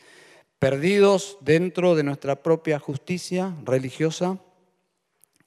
Perdidos 0.60 1.38
dentro 1.40 1.94
de 1.94 2.02
nuestra 2.02 2.42
propia 2.42 2.78
justicia 2.78 3.56
religiosa 3.64 4.38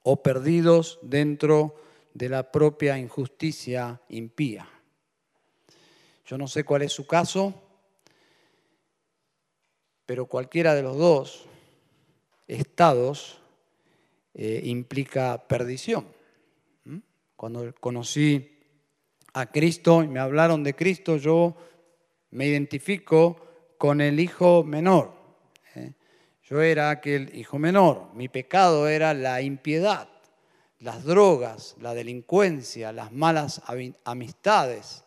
o 0.01 0.24
perdidos 0.24 0.98
dentro 1.03 1.75
de 2.15 2.29
la 2.29 2.51
propia 2.51 2.98
injusticia 2.98 4.01
impía. 4.10 4.67
Yo 6.25 6.36
no 6.39 6.48
sé 6.48 6.63
cuál 6.63 6.82
es 6.82 6.93
su 6.93 7.05
caso, 7.05 7.53
pero 10.08 10.25
cualquiera 10.25 10.74
de 10.74 10.82
los 10.82 10.98
dos 10.98 11.46
estados 12.48 13.38
eh, 14.34 14.62
implica 14.63 15.48
perdición. 15.48 16.08
¿Mm? 16.86 16.98
Cuando 17.36 17.72
conocí 17.79 18.58
a 19.34 19.46
Cristo 19.51 20.01
y 20.01 20.08
me 20.08 20.20
hablaron 20.20 20.63
de 20.63 20.75
Cristo, 20.75 21.17
yo 21.17 21.55
me 22.32 22.48
identifico 22.48 23.52
con 23.83 23.99
el 23.99 24.17
hijo 24.21 24.63
menor. 24.63 25.11
¿eh? 25.75 25.91
Yo 26.45 26.61
era 26.61 26.89
aquel 26.89 27.35
hijo 27.35 27.59
menor. 27.59 28.13
Mi 28.13 28.29
pecado 28.29 28.87
era 28.87 29.13
la 29.13 29.41
impiedad, 29.41 30.07
las 30.79 31.03
drogas, 31.03 31.75
la 31.81 31.93
delincuencia, 31.93 32.93
las 32.93 33.11
malas 33.11 33.61
amistades. 34.05 35.03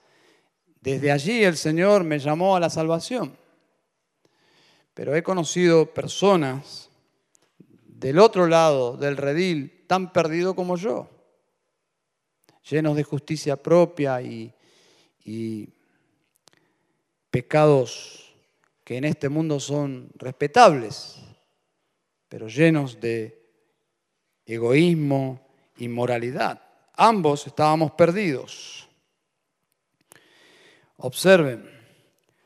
Desde 0.83 1.11
allí 1.11 1.43
el 1.43 1.57
Señor 1.57 2.05
me 2.05 2.19
llamó 2.19 2.55
a 2.55 2.61
la 2.61 2.69
salvación. 2.69 3.35
Pero 4.93 5.17
he 5.17 5.23
conocido 5.23 5.95
personas 5.95 6.91
del 7.87 8.19
otro 8.19 8.47
lado 8.47 8.99
del 8.99 9.17
redil 9.17 9.87
tan 9.87 10.13
perdido 10.13 10.55
como 10.55 10.77
yo, 10.77 11.09
llenos 12.69 12.95
de 12.95 13.05
justicia 13.05 13.57
propia 13.57 14.21
y, 14.21 14.53
y 15.25 15.71
pecados 17.31 18.26
que 18.87 18.97
en 18.99 19.05
este 19.05 19.29
mundo 19.29 19.59
son 19.59 20.11
respetables, 20.15 21.17
pero 22.29 22.47
llenos 22.47 23.01
de 23.01 23.37
egoísmo, 24.45 25.45
inmoralidad. 25.79 26.63
Ambos 26.95 27.49
estábamos 27.49 27.91
perdidos. 27.91 28.89
Observen, 30.99 31.69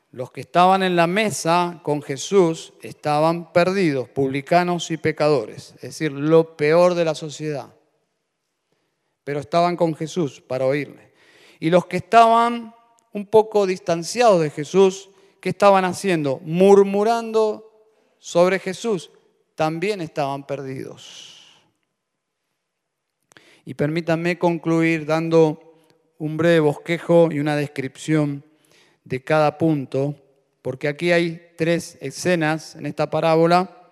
los 0.09 0.31
que 0.31 0.41
estaban 0.41 0.81
en 0.81 0.95
la 0.95 1.05
mesa 1.05 1.79
con 1.83 2.01
Jesús 2.01 2.73
estaban 2.81 3.53
perdidos, 3.53 4.09
publicanos 4.09 4.89
y 4.89 4.97
pecadores, 4.97 5.75
es 5.75 5.81
decir, 5.81 6.11
lo 6.11 6.57
peor 6.57 6.95
de 6.95 7.05
la 7.05 7.13
sociedad. 7.13 7.71
Pero 9.23 9.41
estaban 9.41 9.75
con 9.77 9.93
Jesús 9.93 10.41
para 10.41 10.65
oírle. 10.65 11.13
Y 11.59 11.69
los 11.69 11.85
que 11.85 11.97
estaban 11.97 12.73
un 13.13 13.27
poco 13.27 13.67
distanciados 13.67 14.41
de 14.41 14.49
Jesús, 14.49 15.10
¿qué 15.41 15.49
estaban 15.49 15.83
haciendo? 15.83 16.39
Murmurando 16.43 17.69
sobre 18.19 18.59
Jesús, 18.59 19.11
también 19.55 19.99
estaban 19.99 20.47
perdidos. 20.47 21.39
Y 23.65 23.73
permítanme 23.73 24.39
concluir 24.39 25.05
dando 25.05 25.59
un 26.17 26.37
breve 26.37 26.59
bosquejo 26.59 27.29
y 27.31 27.39
una 27.39 27.55
descripción 27.55 28.43
de 29.03 29.23
cada 29.23 29.57
punto, 29.57 30.15
porque 30.61 30.87
aquí 30.87 31.11
hay 31.11 31.53
tres 31.57 31.97
escenas 31.99 32.75
en 32.75 32.85
esta 32.85 33.09
parábola. 33.09 33.89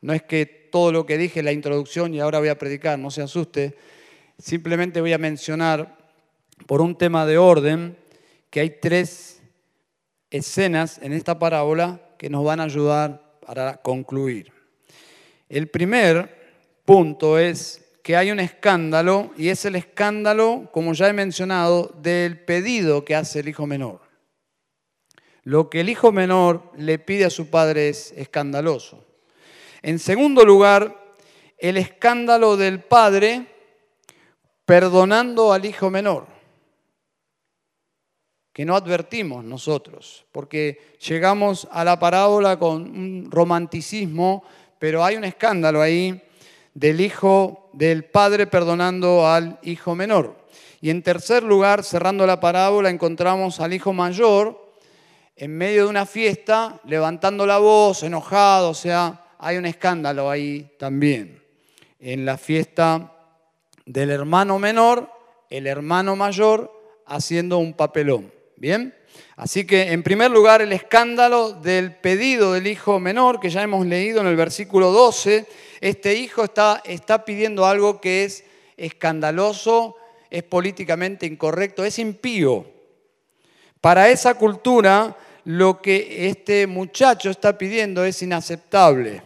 No 0.00 0.14
es 0.14 0.22
que 0.22 0.46
todo 0.46 0.92
lo 0.92 1.06
que 1.06 1.18
dije 1.18 1.40
en 1.40 1.44
la 1.44 1.52
introducción 1.52 2.14
y 2.14 2.20
ahora 2.20 2.38
voy 2.38 2.48
a 2.48 2.58
predicar, 2.58 2.98
no 2.98 3.10
se 3.10 3.22
asuste. 3.22 3.76
Simplemente 4.38 5.00
voy 5.00 5.12
a 5.12 5.18
mencionar, 5.18 5.98
por 6.66 6.80
un 6.80 6.96
tema 6.96 7.24
de 7.26 7.38
orden, 7.38 7.96
que 8.50 8.60
hay 8.60 8.70
tres 8.80 9.37
escenas 10.30 10.98
en 10.98 11.12
esta 11.12 11.38
parábola 11.38 12.00
que 12.18 12.30
nos 12.30 12.44
van 12.44 12.60
a 12.60 12.64
ayudar 12.64 13.38
para 13.46 13.78
concluir. 13.78 14.52
El 15.48 15.68
primer 15.68 16.36
punto 16.84 17.38
es 17.38 17.84
que 18.02 18.16
hay 18.16 18.30
un 18.30 18.40
escándalo 18.40 19.30
y 19.36 19.48
es 19.48 19.64
el 19.64 19.76
escándalo, 19.76 20.70
como 20.72 20.92
ya 20.94 21.08
he 21.08 21.12
mencionado, 21.12 21.94
del 22.00 22.40
pedido 22.40 23.04
que 23.04 23.14
hace 23.14 23.40
el 23.40 23.48
hijo 23.48 23.66
menor. 23.66 24.00
Lo 25.44 25.70
que 25.70 25.80
el 25.80 25.88
hijo 25.88 26.12
menor 26.12 26.72
le 26.76 26.98
pide 26.98 27.24
a 27.24 27.30
su 27.30 27.48
padre 27.48 27.88
es 27.88 28.12
escandaloso. 28.16 29.04
En 29.82 29.98
segundo 29.98 30.44
lugar, 30.44 31.14
el 31.58 31.76
escándalo 31.76 32.56
del 32.56 32.80
padre 32.82 33.46
perdonando 34.64 35.52
al 35.52 35.64
hijo 35.64 35.90
menor, 35.90 36.26
que 38.58 38.64
no 38.64 38.74
advertimos 38.74 39.44
nosotros, 39.44 40.26
porque 40.32 40.96
llegamos 41.06 41.68
a 41.70 41.84
la 41.84 42.00
parábola 42.00 42.58
con 42.58 42.82
un 42.90 43.30
romanticismo, 43.30 44.42
pero 44.80 45.04
hay 45.04 45.14
un 45.14 45.22
escándalo 45.22 45.80
ahí 45.80 46.20
del 46.74 47.00
hijo 47.00 47.70
del 47.72 48.06
padre 48.06 48.48
perdonando 48.48 49.28
al 49.28 49.60
hijo 49.62 49.94
menor. 49.94 50.34
Y 50.80 50.90
en 50.90 51.04
tercer 51.04 51.44
lugar, 51.44 51.84
cerrando 51.84 52.26
la 52.26 52.40
parábola, 52.40 52.90
encontramos 52.90 53.60
al 53.60 53.74
hijo 53.74 53.92
mayor 53.92 54.72
en 55.36 55.56
medio 55.56 55.84
de 55.84 55.90
una 55.90 56.04
fiesta, 56.04 56.80
levantando 56.84 57.46
la 57.46 57.58
voz, 57.58 58.02
enojado, 58.02 58.70
o 58.70 58.74
sea, 58.74 59.24
hay 59.38 59.56
un 59.56 59.66
escándalo 59.66 60.28
ahí 60.28 60.68
también. 60.80 61.44
En 62.00 62.26
la 62.26 62.36
fiesta 62.36 63.12
del 63.86 64.10
hermano 64.10 64.58
menor, 64.58 65.08
el 65.48 65.68
hermano 65.68 66.16
mayor 66.16 66.72
haciendo 67.06 67.58
un 67.58 67.74
papelón. 67.74 68.36
¿Bien? 68.58 68.92
Así 69.36 69.64
que, 69.64 69.92
en 69.92 70.02
primer 70.02 70.32
lugar, 70.32 70.62
el 70.62 70.72
escándalo 70.72 71.52
del 71.52 71.94
pedido 71.94 72.54
del 72.54 72.66
hijo 72.66 72.98
menor, 72.98 73.38
que 73.38 73.50
ya 73.50 73.62
hemos 73.62 73.86
leído 73.86 74.20
en 74.20 74.26
el 74.26 74.34
versículo 74.34 74.90
12. 74.90 75.46
Este 75.80 76.16
hijo 76.16 76.42
está, 76.42 76.82
está 76.84 77.24
pidiendo 77.24 77.66
algo 77.66 78.00
que 78.00 78.24
es 78.24 78.42
escandaloso, 78.76 79.94
es 80.28 80.42
políticamente 80.42 81.24
incorrecto, 81.24 81.84
es 81.84 82.00
impío. 82.00 82.66
Para 83.80 84.10
esa 84.10 84.34
cultura, 84.34 85.16
lo 85.44 85.80
que 85.80 86.26
este 86.28 86.66
muchacho 86.66 87.30
está 87.30 87.56
pidiendo 87.56 88.04
es 88.04 88.20
inaceptable. 88.22 89.22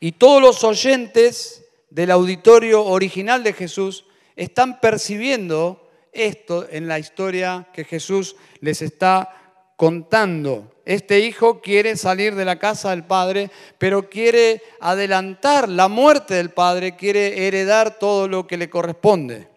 Y 0.00 0.12
todos 0.12 0.40
los 0.40 0.64
oyentes 0.64 1.66
del 1.90 2.10
auditorio 2.10 2.82
original 2.82 3.42
de 3.42 3.52
Jesús 3.52 4.06
están 4.36 4.80
percibiendo 4.80 5.85
esto 6.16 6.66
en 6.70 6.88
la 6.88 6.98
historia 6.98 7.68
que 7.72 7.84
Jesús 7.84 8.36
les 8.60 8.82
está 8.82 9.46
contando. 9.76 10.72
Este 10.84 11.20
hijo 11.20 11.60
quiere 11.60 11.96
salir 11.96 12.34
de 12.34 12.44
la 12.44 12.58
casa 12.58 12.90
del 12.90 13.04
padre, 13.04 13.50
pero 13.78 14.08
quiere 14.08 14.62
adelantar 14.80 15.68
la 15.68 15.88
muerte 15.88 16.34
del 16.34 16.50
padre, 16.50 16.96
quiere 16.96 17.46
heredar 17.46 17.98
todo 17.98 18.28
lo 18.28 18.46
que 18.46 18.56
le 18.56 18.70
corresponde. 18.70 19.48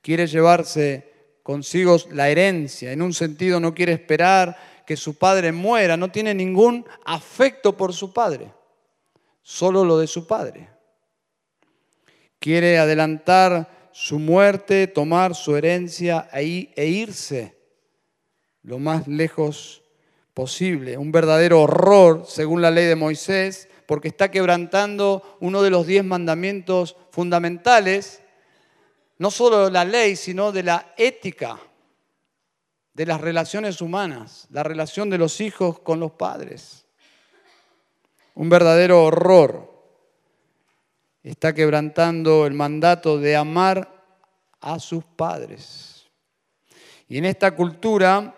Quiere 0.00 0.26
llevarse 0.26 1.12
consigo 1.42 1.96
la 2.10 2.28
herencia. 2.28 2.92
En 2.92 3.02
un 3.02 3.12
sentido 3.12 3.60
no 3.60 3.74
quiere 3.74 3.92
esperar 3.92 4.56
que 4.86 4.96
su 4.96 5.18
padre 5.18 5.52
muera, 5.52 5.96
no 5.96 6.10
tiene 6.10 6.32
ningún 6.32 6.86
afecto 7.04 7.76
por 7.76 7.92
su 7.92 8.12
padre, 8.12 8.52
solo 9.42 9.84
lo 9.84 9.98
de 9.98 10.06
su 10.06 10.26
padre. 10.26 10.68
Quiere 12.38 12.78
adelantar 12.78 13.75
su 13.98 14.18
muerte, 14.18 14.88
tomar 14.88 15.34
su 15.34 15.56
herencia 15.56 16.28
e, 16.30 16.86
irse 16.86 17.56
lo 18.62 18.78
más 18.78 19.08
lejos 19.08 19.84
posible. 20.34 20.98
Un 20.98 21.10
verdadero 21.10 21.62
horror, 21.62 22.26
según 22.28 22.60
la 22.60 22.70
ley 22.70 22.84
de 22.84 22.94
Moisés, 22.94 23.70
porque 23.86 24.08
está 24.08 24.30
quebrantando 24.30 25.38
uno 25.40 25.62
de 25.62 25.70
los 25.70 25.86
diez 25.86 26.04
mandamientos 26.04 26.94
fundamentales 27.10 28.20
no 29.16 29.30
solo 29.30 29.64
de 29.64 29.70
la 29.70 29.86
ley, 29.86 30.14
sino 30.14 30.52
de 30.52 30.62
la 30.62 30.92
ética, 30.98 31.58
de 32.92 33.06
las 33.06 33.22
relaciones 33.22 33.80
humanas, 33.80 34.46
la 34.50 34.62
relación 34.62 35.08
de 35.08 35.16
los 35.16 35.40
hijos 35.40 35.78
con 35.78 36.00
los 36.00 36.12
padres. 36.12 36.86
Un 38.34 38.50
verdadero 38.50 39.04
horror. 39.04 39.75
Está 41.26 41.52
quebrantando 41.52 42.46
el 42.46 42.54
mandato 42.54 43.18
de 43.18 43.34
amar 43.34 43.90
a 44.60 44.78
sus 44.78 45.02
padres. 45.02 46.06
Y 47.08 47.18
en 47.18 47.24
esta 47.24 47.50
cultura, 47.50 48.32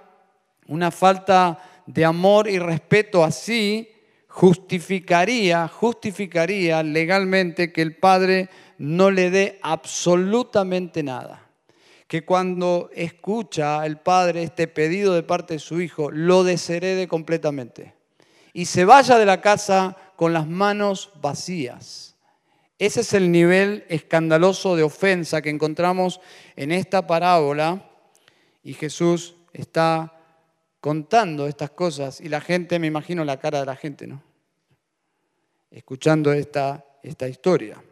una 0.68 0.90
falta 0.90 1.82
de 1.84 2.06
amor 2.06 2.48
y 2.48 2.58
respeto 2.58 3.22
así 3.22 3.90
justificaría, 4.28 5.68
justificaría 5.68 6.82
legalmente 6.82 7.74
que 7.74 7.82
el 7.82 7.94
padre 7.94 8.48
no 8.78 9.10
le 9.10 9.28
dé 9.28 9.58
absolutamente 9.60 11.02
nada. 11.02 11.46
Que 12.06 12.24
cuando 12.24 12.88
escucha 12.94 13.84
el 13.84 13.98
padre 13.98 14.44
este 14.44 14.66
pedido 14.66 15.12
de 15.12 15.24
parte 15.24 15.52
de 15.52 15.60
su 15.60 15.82
hijo, 15.82 16.10
lo 16.10 16.42
desherede 16.42 17.06
completamente. 17.06 17.92
y 18.54 18.64
se 18.64 18.86
vaya 18.86 19.18
de 19.18 19.26
la 19.26 19.42
casa 19.42 19.94
con 20.16 20.32
las 20.32 20.46
manos 20.46 21.10
vacías. 21.20 22.07
Ese 22.78 23.00
es 23.00 23.12
el 23.12 23.32
nivel 23.32 23.84
escandaloso 23.88 24.76
de 24.76 24.84
ofensa 24.84 25.42
que 25.42 25.50
encontramos 25.50 26.20
en 26.54 26.70
esta 26.70 27.06
parábola 27.06 27.90
y 28.62 28.74
Jesús 28.74 29.34
está 29.52 30.14
contando 30.80 31.48
estas 31.48 31.70
cosas 31.70 32.20
y 32.20 32.28
la 32.28 32.40
gente, 32.40 32.78
me 32.78 32.86
imagino 32.86 33.24
la 33.24 33.40
cara 33.40 33.60
de 33.60 33.66
la 33.66 33.74
gente, 33.74 34.06
¿no? 34.06 34.22
Escuchando 35.72 36.32
esta, 36.32 36.84
esta 37.02 37.28
historia. 37.28 37.82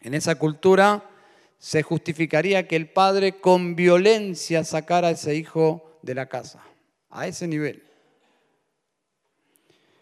En 0.00 0.14
esa 0.14 0.34
cultura 0.34 1.08
se 1.56 1.82
justificaría 1.82 2.66
que 2.66 2.76
el 2.76 2.88
padre 2.88 3.40
con 3.40 3.76
violencia 3.76 4.64
sacara 4.64 5.08
a 5.08 5.12
ese 5.12 5.36
hijo 5.36 5.98
de 6.02 6.14
la 6.16 6.26
casa, 6.26 6.62
a 7.10 7.28
ese 7.28 7.46
nivel. 7.46 7.84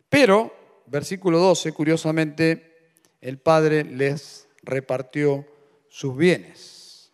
Pero, 0.09 0.83
versículo 0.87 1.39
12, 1.39 1.73
curiosamente, 1.73 2.72
el 3.23 3.39
padre 3.39 3.85
les 3.85 4.49
repartió 4.63 5.47
sus 5.89 6.15
bienes. 6.17 7.13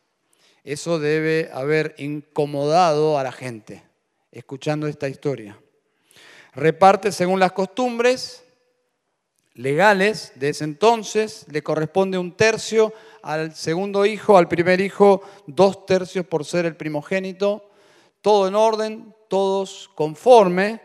Eso 0.65 0.99
debe 0.99 1.51
haber 1.53 1.95
incomodado 1.99 3.19
a 3.19 3.23
la 3.23 3.31
gente 3.31 3.85
escuchando 4.33 4.87
esta 4.87 5.09
historia. 5.09 5.61
Reparte 6.55 7.13
según 7.13 7.39
las 7.39 7.53
costumbres 7.53 8.45
legales 9.55 10.33
de 10.37 10.51
ese 10.51 10.65
entonces, 10.65 11.45
le 11.51 11.63
corresponde 11.63 12.17
un 12.17 12.33
tercio 12.33 12.93
al 13.23 13.55
segundo 13.55 14.07
hijo, 14.07 14.39
al 14.39 14.49
primer 14.49 14.81
hijo, 14.81 15.23
dos 15.47 15.85
tercios 15.85 16.27
por 16.27 16.45
ser 16.45 16.65
el 16.65 16.77
primogénito, 16.77 17.71
todo 18.23 18.49
en 18.49 18.55
orden, 18.55 19.15
todos 19.29 19.91
conforme. 19.95 20.81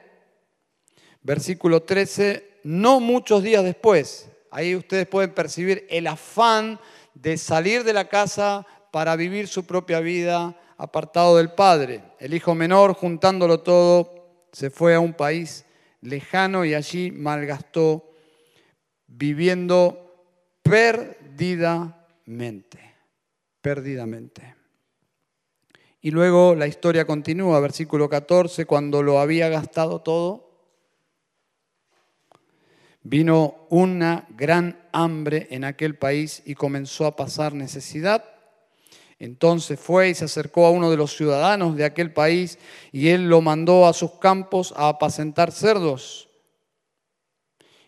Versículo 1.21 1.83
13, 1.83 2.59
no 2.63 2.99
muchos 2.99 3.43
días 3.43 3.63
después, 3.63 4.27
ahí 4.53 4.75
ustedes 4.75 5.07
pueden 5.07 5.33
percibir 5.33 5.87
el 5.89 6.07
afán 6.07 6.79
de 7.13 7.37
salir 7.37 7.83
de 7.83 7.93
la 7.93 8.07
casa 8.07 8.65
para 8.91 9.15
vivir 9.15 9.47
su 9.47 9.65
propia 9.65 9.99
vida 9.99 10.59
apartado 10.77 11.37
del 11.37 11.51
padre. 11.51 12.03
El 12.19 12.33
hijo 12.33 12.55
menor, 12.55 12.93
juntándolo 12.93 13.59
todo, 13.61 14.47
se 14.51 14.69
fue 14.69 14.95
a 14.95 14.99
un 14.99 15.13
país 15.13 15.65
lejano 16.01 16.65
y 16.65 16.73
allí 16.73 17.11
malgastó 17.11 18.09
viviendo 19.07 20.27
perdidamente, 20.61 22.79
perdidamente. 23.61 24.55
Y 26.01 26.11
luego 26.11 26.53
la 26.53 26.67
historia 26.67 27.05
continúa, 27.05 27.61
versículo 27.61 28.09
14, 28.09 28.65
cuando 28.65 29.01
lo 29.01 29.19
había 29.19 29.49
gastado 29.49 30.01
todo, 30.01 30.52
vino 33.03 33.67
una 33.69 34.25
gran 34.29 34.79
hambre 34.91 35.47
en 35.51 35.65
aquel 35.65 35.97
país 35.97 36.41
y 36.45 36.55
comenzó 36.55 37.05
a 37.05 37.15
pasar 37.15 37.53
necesidad. 37.53 38.23
Entonces 39.19 39.79
fue 39.79 40.09
y 40.09 40.15
se 40.15 40.25
acercó 40.25 40.65
a 40.65 40.71
uno 40.71 40.89
de 40.89 40.97
los 40.97 41.15
ciudadanos 41.15 41.75
de 41.75 41.85
aquel 41.85 42.11
país 42.11 42.57
y 42.91 43.09
él 43.09 43.29
lo 43.29 43.41
mandó 43.41 43.87
a 43.87 43.93
sus 43.93 44.11
campos 44.19 44.73
a 44.75 44.89
apacentar 44.89 45.51
cerdos 45.51 46.29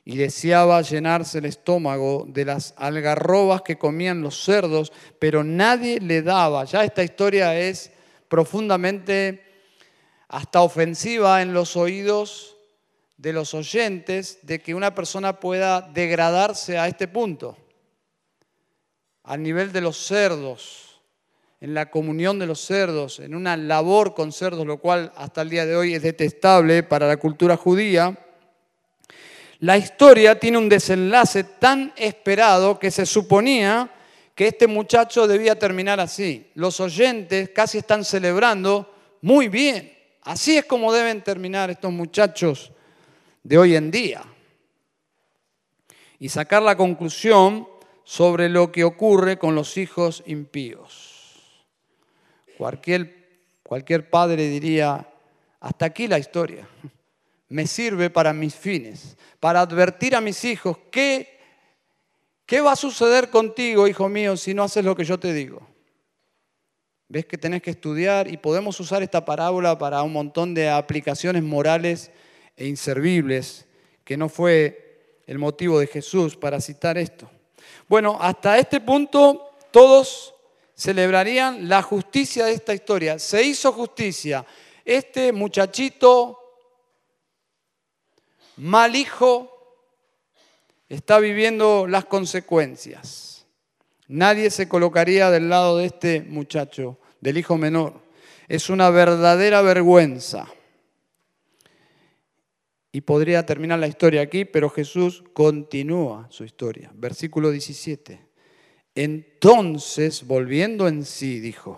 y 0.08 0.17
deseaba 0.17 0.82
llenarse 0.84 1.39
el 1.39 1.45
estómago 1.45 2.25
de 2.30 2.45
las 2.45 2.75
algarrobas 2.78 3.63
que 3.63 3.78
comían 3.78 4.21
los 4.21 4.43
cerdos, 4.43 4.93
pero 5.17 5.43
nadie 5.43 5.99
le 5.99 6.21
daba. 6.21 6.63
Ya 6.65 6.84
esta 6.84 7.04
historia 7.04 7.60
es 7.60 7.91
profundamente 8.28 9.43
hasta 10.28 10.62
ofensiva 10.62 11.41
en 11.41 11.54
los 11.54 11.75
oídos 11.75 12.54
de 13.17 13.34
los 13.34 13.54
oyentes 13.54 14.39
de 14.43 14.60
que 14.62 14.75
una 14.75 14.93
persona 14.93 15.39
pueda 15.39 15.82
degradarse 15.82 16.78
a 16.78 16.88
este 16.88 17.08
punto, 17.08 17.58
al 19.23 19.41
nivel 19.41 19.71
de 19.71 19.82
los 19.82 19.97
cerdos, 19.97 21.01
en 21.62 21.73
la 21.73 21.89
comunión 21.89 22.38
de 22.38 22.45
los 22.45 22.60
cerdos, 22.60 23.19
en 23.19 23.34
una 23.34 23.58
labor 23.58 24.13
con 24.13 24.32
cerdos, 24.32 24.67
lo 24.67 24.78
cual 24.78 25.12
hasta 25.15 25.41
el 25.41 25.49
día 25.49 25.65
de 25.65 25.75
hoy 25.75 25.95
es 25.95 26.01
detestable 26.01 26.84
para 26.84 27.08
la 27.08 27.17
cultura 27.17 27.58
judía 27.58 28.17
la 29.60 29.78
historia 29.78 30.38
tiene 30.39 30.58
un 30.58 30.67
desenlace 30.67 31.43
tan 31.43 31.93
esperado 31.95 32.78
que 32.78 32.91
se 32.91 33.06
suponía 33.06 33.89
que 34.34 34.47
este 34.47 34.67
muchacho 34.67 35.28
debía 35.28 35.58
terminar 35.58 35.99
así. 35.99 36.51
Los 36.56 36.80
oyentes 36.82 37.49
casi 37.49 37.78
están 37.78 38.04
celebrando 38.04 38.93
muy 39.21 39.47
bien. 39.47 39.93
Así 40.23 40.58
es 40.58 40.65
como 40.65 40.91
deben 40.91 41.23
terminar 41.23 41.69
estos 41.69 41.91
muchachos 41.91 42.71
de 43.45 43.60
hoy 43.60 43.75
en 43.75 43.91
día. 43.91 44.23
Y 46.17 46.29
sacar 46.29 46.63
la 46.63 46.75
conclusión 46.75 47.67
sobre 48.03 48.49
lo 48.49 48.71
que 48.71 48.84
ocurre 48.84 49.38
con 49.38 49.53
los 49.53 49.77
hijos 49.77 50.23
impíos. 50.25 51.65
Cualquier, 52.58 53.29
cualquier 53.63 54.10
padre 54.10 54.49
diría, 54.49 55.08
hasta 55.60 55.86
aquí 55.86 56.08
la 56.08 56.17
historia 56.17 56.67
me 57.49 57.67
sirve 57.67 58.10
para 58.10 58.34
mis 58.34 58.55
fines, 58.55 59.15
para 59.39 59.62
advertir 59.62 60.15
a 60.15 60.21
mis 60.21 60.43
hijos 60.43 60.77
qué, 60.89 61.39
qué 62.47 62.62
va 62.62 62.71
a 62.71 62.75
suceder 62.75 63.29
contigo, 63.29 63.88
hijo 63.88 64.10
mío, 64.10 64.38
si 64.38 64.55
no 64.55 64.63
haces 64.63 64.84
lo 64.84 64.95
que 64.95 65.05
yo 65.05 65.19
te 65.19 65.34
digo. 65.34 65.62
Ves 67.08 67.27
que 67.27 67.38
tenés 67.38 67.62
que 67.62 67.69
estudiar 67.69 68.27
y 68.27 68.38
podemos 68.38 68.79
usar 68.79 69.03
esta 69.03 69.23
parábola 69.23 69.77
para 69.77 70.01
un 70.01 70.13
montón 70.13 70.55
de 70.55 70.67
aplicaciones 70.69 71.43
morales 71.43 72.12
e 72.57 72.67
inservibles, 72.67 73.65
que 74.03 74.17
no 74.17 74.29
fue 74.29 75.21
el 75.27 75.39
motivo 75.39 75.79
de 75.79 75.87
Jesús 75.87 76.35
para 76.35 76.61
citar 76.61 76.97
esto. 76.97 77.29
Bueno, 77.87 78.17
hasta 78.19 78.57
este 78.57 78.79
punto 78.79 79.51
todos 79.71 80.33
celebrarían 80.75 81.67
la 81.67 81.81
justicia 81.81 82.45
de 82.45 82.53
esta 82.53 82.73
historia. 82.73 83.19
Se 83.19 83.43
hizo 83.43 83.71
justicia. 83.71 84.45
Este 84.83 85.31
muchachito 85.31 86.39
mal 88.57 88.95
hijo 88.95 89.51
está 90.87 91.19
viviendo 91.19 91.87
las 91.87 92.05
consecuencias. 92.05 93.45
Nadie 94.07 94.51
se 94.51 94.69
colocaría 94.69 95.31
del 95.31 95.49
lado 95.49 95.77
de 95.77 95.85
este 95.85 96.21
muchacho, 96.21 96.99
del 97.21 97.37
hijo 97.37 97.57
menor. 97.57 98.01
Es 98.47 98.69
una 98.69 98.91
verdadera 98.91 99.61
vergüenza. 99.61 100.47
Y 102.95 103.01
podría 103.01 103.45
terminar 103.45 103.77
la 103.77 103.89
historia 103.89 104.21
aquí, 104.21 104.45
pero 104.45 104.69
Jesús 104.69 105.21
continúa 105.34 106.27
su 106.29 106.45
historia. 106.45 106.93
Versículo 106.95 107.51
17. 107.51 108.21
Entonces, 108.95 110.25
volviendo 110.25 110.88
en 110.88 111.03
sí, 111.03 111.41
dijo, 111.41 111.77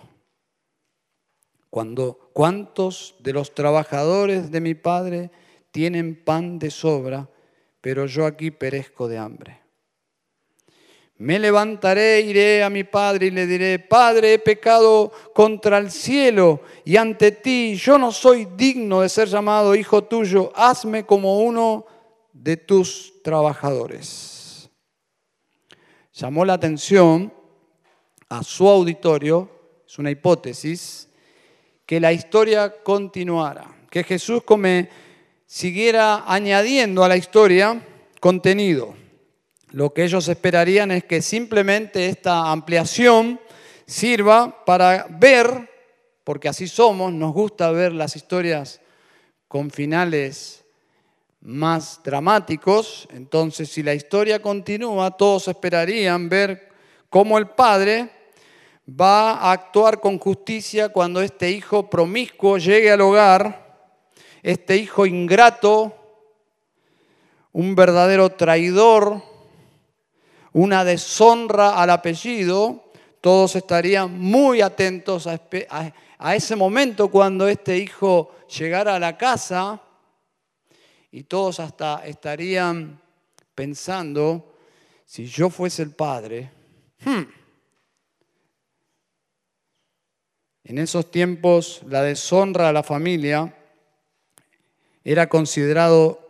cuando, 1.70 2.30
¿cuántos 2.32 3.16
de 3.18 3.32
los 3.32 3.52
trabajadores 3.52 4.52
de 4.52 4.60
mi 4.60 4.76
Padre 4.76 5.32
tienen 5.72 6.14
pan 6.24 6.60
de 6.60 6.70
sobra, 6.70 7.28
pero 7.80 8.06
yo 8.06 8.24
aquí 8.24 8.52
perezco 8.52 9.08
de 9.08 9.18
hambre. 9.18 9.60
Me 11.18 11.40
levantaré, 11.40 12.20
iré 12.20 12.62
a 12.62 12.70
mi 12.70 12.84
padre 12.84 13.26
y 13.26 13.30
le 13.32 13.46
diré, 13.46 13.80
Padre, 13.80 14.34
he 14.34 14.38
pecado 14.38 15.10
contra 15.34 15.78
el 15.78 15.90
cielo 15.90 16.60
y 16.84 16.96
ante 16.96 17.32
ti, 17.32 17.74
yo 17.74 17.98
no 17.98 18.12
soy 18.12 18.46
digno 18.56 19.00
de 19.00 19.08
ser 19.08 19.26
llamado 19.26 19.74
hijo 19.74 20.04
tuyo, 20.04 20.52
hazme 20.54 21.04
como 21.04 21.40
uno 21.40 21.84
de 22.32 22.56
tus 22.56 23.20
trabajadores. 23.24 24.70
Llamó 26.12 26.44
la 26.44 26.54
atención 26.54 27.32
a 28.28 28.44
su 28.44 28.68
auditorio, 28.68 29.48
es 29.88 29.98
una 29.98 30.12
hipótesis, 30.12 31.08
que 31.84 31.98
la 31.98 32.12
historia 32.12 32.82
continuara, 32.84 33.66
que 33.90 34.04
Jesús 34.04 34.44
come 34.44 34.88
siguiera 35.46 36.24
añadiendo 36.32 37.02
a 37.02 37.08
la 37.08 37.16
historia 37.16 37.84
contenido. 38.20 38.97
Lo 39.70 39.92
que 39.92 40.04
ellos 40.04 40.28
esperarían 40.28 40.90
es 40.90 41.04
que 41.04 41.20
simplemente 41.22 42.08
esta 42.08 42.50
ampliación 42.50 43.40
sirva 43.86 44.64
para 44.64 45.06
ver, 45.10 45.70
porque 46.24 46.48
así 46.48 46.68
somos, 46.68 47.12
nos 47.12 47.32
gusta 47.32 47.70
ver 47.70 47.92
las 47.92 48.16
historias 48.16 48.80
con 49.46 49.70
finales 49.70 50.64
más 51.40 52.00
dramáticos, 52.02 53.08
entonces 53.12 53.70
si 53.70 53.82
la 53.82 53.94
historia 53.94 54.42
continúa, 54.42 55.10
todos 55.10 55.48
esperarían 55.48 56.28
ver 56.28 56.68
cómo 57.08 57.38
el 57.38 57.48
padre 57.48 58.10
va 58.88 59.32
a 59.32 59.52
actuar 59.52 60.00
con 60.00 60.18
justicia 60.18 60.88
cuando 60.88 61.20
este 61.22 61.50
hijo 61.50 61.88
promiscuo 61.88 62.58
llegue 62.58 62.90
al 62.90 63.00
hogar 63.02 63.68
este 64.42 64.76
hijo 64.76 65.06
ingrato, 65.06 65.94
un 67.52 67.74
verdadero 67.74 68.30
traidor, 68.30 69.22
una 70.52 70.84
deshonra 70.84 71.80
al 71.80 71.90
apellido, 71.90 72.84
todos 73.20 73.56
estarían 73.56 74.18
muy 74.18 74.60
atentos 74.60 75.26
a, 75.26 76.34
ese 76.34 76.56
momento 76.56 77.10
cuando 77.10 77.48
este 77.48 77.78
hijo 77.78 78.34
llegara 78.48 78.94
a 78.94 78.98
la 78.98 79.16
casa 79.16 79.82
Y 81.10 81.24
todos 81.24 81.58
hasta 81.58 82.06
estarían 82.06 83.00
pensando, 83.54 84.54
si 85.06 85.26
yo 85.26 85.48
fuese 85.48 85.82
el 85.82 85.90
padre, 85.90 86.50
hmm, 87.02 87.22
en 90.64 90.78
esos 90.78 91.10
tiempos 91.10 91.80
la 91.86 92.02
deshonra 92.02 92.68
a 92.68 92.72
la 92.72 92.82
familia 92.82 93.54
era 95.02 95.28
considerado 95.28 96.20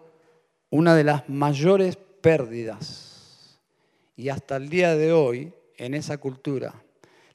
una 0.71 0.95
de 0.95 1.03
las 1.03 1.29
mayores 1.29 1.97
pérdidas. 1.97 3.08
Y 4.19 4.31
hasta 4.31 4.57
el 4.57 4.69
día 4.69 4.97
de 4.97 5.13
hoy, 5.13 5.53
en 5.77 5.95
esa 5.95 6.19
cultura, 6.19 6.75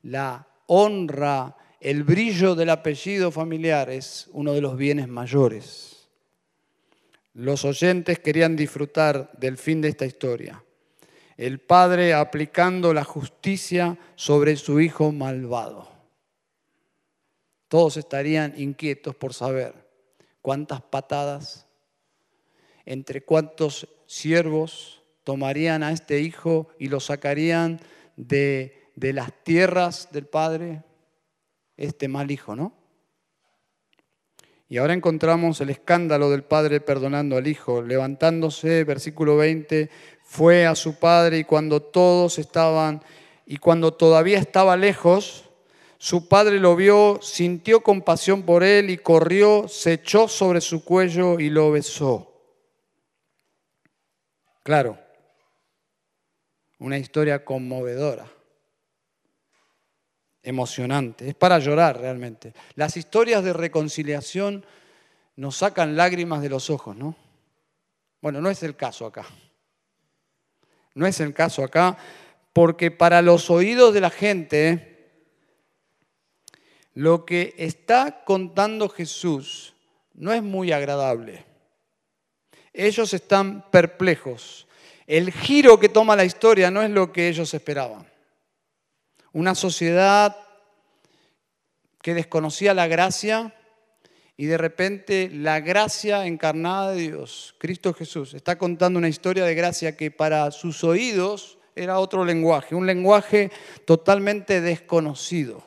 la 0.01 0.45
honra, 0.67 1.55
el 1.79 2.03
brillo 2.03 2.55
del 2.55 2.71
apellido 2.71 3.31
familiar 3.31 3.89
es 3.89 4.29
uno 4.33 4.51
de 4.51 4.59
los 4.59 4.75
bienes 4.75 5.07
mayores. 5.07 6.09
Los 7.35 7.63
oyentes 7.63 8.19
querían 8.19 8.57
disfrutar 8.57 9.31
del 9.31 9.57
fin 9.57 9.79
de 9.79 9.87
esta 9.87 10.05
historia. 10.05 10.61
El 11.37 11.61
padre 11.61 12.13
aplicando 12.13 12.93
la 12.93 13.05
justicia 13.05 13.97
sobre 14.15 14.57
su 14.57 14.81
hijo 14.81 15.13
malvado. 15.13 15.87
Todos 17.69 17.95
estarían 17.95 18.59
inquietos 18.59 19.15
por 19.15 19.33
saber 19.33 19.73
cuántas 20.41 20.81
patadas, 20.81 21.65
entre 22.85 23.23
cuántos 23.23 23.87
siervos 24.05 25.02
tomarían 25.23 25.83
a 25.83 25.91
este 25.91 26.19
hijo 26.19 26.69
y 26.79 26.87
lo 26.87 26.99
sacarían 26.99 27.79
de, 28.15 28.89
de 28.95 29.13
las 29.13 29.31
tierras 29.43 30.09
del 30.11 30.25
padre, 30.25 30.83
este 31.77 32.07
mal 32.07 32.31
hijo, 32.31 32.55
¿no? 32.55 32.73
Y 34.69 34.77
ahora 34.77 34.93
encontramos 34.93 35.61
el 35.61 35.69
escándalo 35.69 36.31
del 36.31 36.43
padre 36.43 36.81
perdonando 36.81 37.37
al 37.37 37.45
hijo, 37.45 37.83
levantándose, 37.83 38.83
versículo 38.83 39.37
20, 39.37 39.89
fue 40.23 40.65
a 40.65 40.73
su 40.73 40.95
padre 40.95 41.37
y 41.39 41.43
cuando 41.43 41.79
todos 41.79 42.39
estaban 42.39 43.03
y 43.45 43.57
cuando 43.57 43.93
todavía 43.93 44.39
estaba 44.39 44.75
lejos, 44.75 45.49
su 45.99 46.27
padre 46.27 46.59
lo 46.59 46.75
vio, 46.75 47.19
sintió 47.21 47.81
compasión 47.81 48.43
por 48.43 48.63
él 48.63 48.89
y 48.89 48.97
corrió, 48.97 49.67
se 49.67 49.93
echó 49.93 50.27
sobre 50.27 50.59
su 50.59 50.83
cuello 50.83 51.39
y 51.39 51.49
lo 51.49 51.71
besó. 51.71 52.33
Claro, 54.63 54.97
una 56.83 56.97
historia 56.97 57.45
conmovedora, 57.45 58.27
emocionante, 60.41 61.29
es 61.29 61.33
para 61.33 61.57
llorar 61.57 61.97
realmente. 61.97 62.53
Las 62.75 62.97
historias 62.97 63.41
de 63.41 63.53
reconciliación 63.53 64.65
nos 65.37 65.55
sacan 65.55 65.95
lágrimas 65.95 66.41
de 66.41 66.49
los 66.49 66.69
ojos, 66.69 66.93
¿no? 66.97 67.15
Bueno, 68.21 68.41
no 68.41 68.49
es 68.49 68.63
el 68.63 68.75
caso 68.75 69.05
acá. 69.05 69.25
No 70.93 71.07
es 71.07 71.21
el 71.21 71.33
caso 71.33 71.63
acá, 71.63 71.97
porque 72.51 72.91
para 72.91 73.21
los 73.21 73.49
oídos 73.49 73.93
de 73.93 74.01
la 74.01 74.09
gente, 74.09 75.23
lo 76.95 77.25
que 77.25 77.55
está 77.57 78.25
contando 78.25 78.89
Jesús 78.89 79.73
no 80.13 80.33
es 80.33 80.43
muy 80.43 80.73
agradable. 80.73 81.45
Ellos 82.73 83.13
están 83.13 83.71
perplejos. 83.71 84.67
El 85.05 85.31
giro 85.31 85.79
que 85.79 85.89
toma 85.89 86.15
la 86.15 86.25
historia 86.25 86.71
no 86.71 86.81
es 86.81 86.89
lo 86.89 87.11
que 87.11 87.27
ellos 87.27 87.53
esperaban. 87.53 88.07
Una 89.31 89.55
sociedad 89.55 90.37
que 92.01 92.13
desconocía 92.13 92.73
la 92.73 92.87
gracia 92.87 93.53
y 94.35 94.45
de 94.45 94.57
repente 94.57 95.29
la 95.31 95.59
gracia 95.59 96.25
encarnada 96.25 96.91
de 96.91 97.01
Dios, 97.01 97.55
Cristo 97.57 97.93
Jesús, 97.93 98.33
está 98.33 98.57
contando 98.57 98.99
una 98.99 99.09
historia 99.09 99.45
de 99.45 99.55
gracia 99.55 99.95
que 99.95 100.11
para 100.11 100.51
sus 100.51 100.83
oídos 100.83 101.57
era 101.75 101.99
otro 101.99 102.25
lenguaje, 102.25 102.75
un 102.75 102.85
lenguaje 102.85 103.51
totalmente 103.85 104.61
desconocido. 104.61 105.63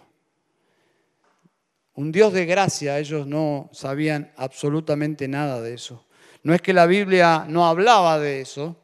Un 1.94 2.12
Dios 2.12 2.32
de 2.32 2.44
gracia, 2.44 2.98
ellos 2.98 3.26
no 3.26 3.70
sabían 3.72 4.32
absolutamente 4.36 5.28
nada 5.28 5.60
de 5.62 5.74
eso. 5.74 6.04
No 6.42 6.54
es 6.54 6.60
que 6.60 6.74
la 6.74 6.86
Biblia 6.86 7.46
no 7.48 7.66
hablaba 7.66 8.18
de 8.18 8.42
eso, 8.42 8.76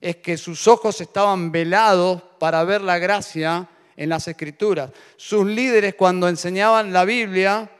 es 0.00 0.16
que 0.16 0.36
sus 0.36 0.66
ojos 0.68 1.00
estaban 1.00 1.50
velados 1.50 2.22
para 2.38 2.64
ver 2.64 2.82
la 2.82 2.98
gracia 2.98 3.68
en 3.96 4.08
las 4.08 4.28
escrituras. 4.28 4.90
Sus 5.16 5.46
líderes 5.46 5.94
cuando 5.94 6.28
enseñaban 6.28 6.92
la 6.92 7.04
Biblia, 7.04 7.70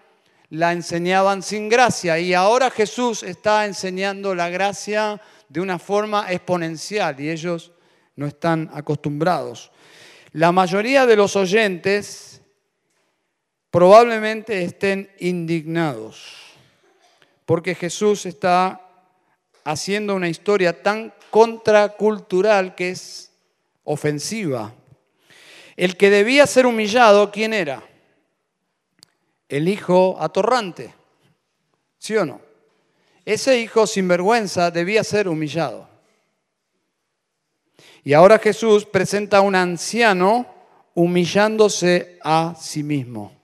la 0.51 0.73
enseñaban 0.73 1.43
sin 1.43 1.69
gracia 1.69 2.19
y 2.19 2.33
ahora 2.33 2.71
Jesús 2.71 3.23
está 3.23 3.67
enseñando 3.67 4.35
la 4.35 4.49
gracia 4.49 5.21
de 5.49 5.61
una 5.61 5.79
forma 5.79 6.33
exponencial 6.33 7.21
y 7.21 7.31
ellos 7.31 7.73
no 8.15 8.27
están 8.27 8.71
acostumbrados. 8.73 9.71
La 10.33 10.53
mayoría 10.53 11.07
de 11.07 11.17
los 11.17 11.37
oyentes 11.37 12.43
probablemente 13.71 14.63
estén 14.63 15.11
indignados, 15.19 16.33
porque 17.45 17.75
Jesús 17.75 18.27
está 18.27 18.81
haciendo 19.65 20.15
una 20.15 20.29
historia 20.29 20.83
tan 20.83 21.13
contracultural 21.37 22.75
que 22.75 22.89
es 22.89 23.31
ofensiva. 23.85 24.73
El 25.77 25.99
que 25.99 26.09
debía 26.09 26.47
ser 26.47 26.65
humillado, 26.65 27.31
¿quién 27.31 27.53
era? 27.53 27.83
El 29.47 29.69
hijo 29.69 30.17
atorrante, 30.19 30.95
¿sí 31.99 32.17
o 32.17 32.25
no? 32.25 32.41
Ese 33.27 33.61
hijo 33.61 33.87
sinvergüenza 33.87 34.71
debía 34.71 35.05
ser 35.05 35.29
humillado. 35.29 35.87
Y 38.03 38.15
ahora 38.15 38.39
Jesús 38.39 38.87
presenta 38.87 39.37
a 39.37 39.43
un 39.43 39.57
anciano 39.57 40.47
humillándose 40.95 42.19
a 42.25 42.55
sí 42.59 42.83
mismo. 42.83 43.36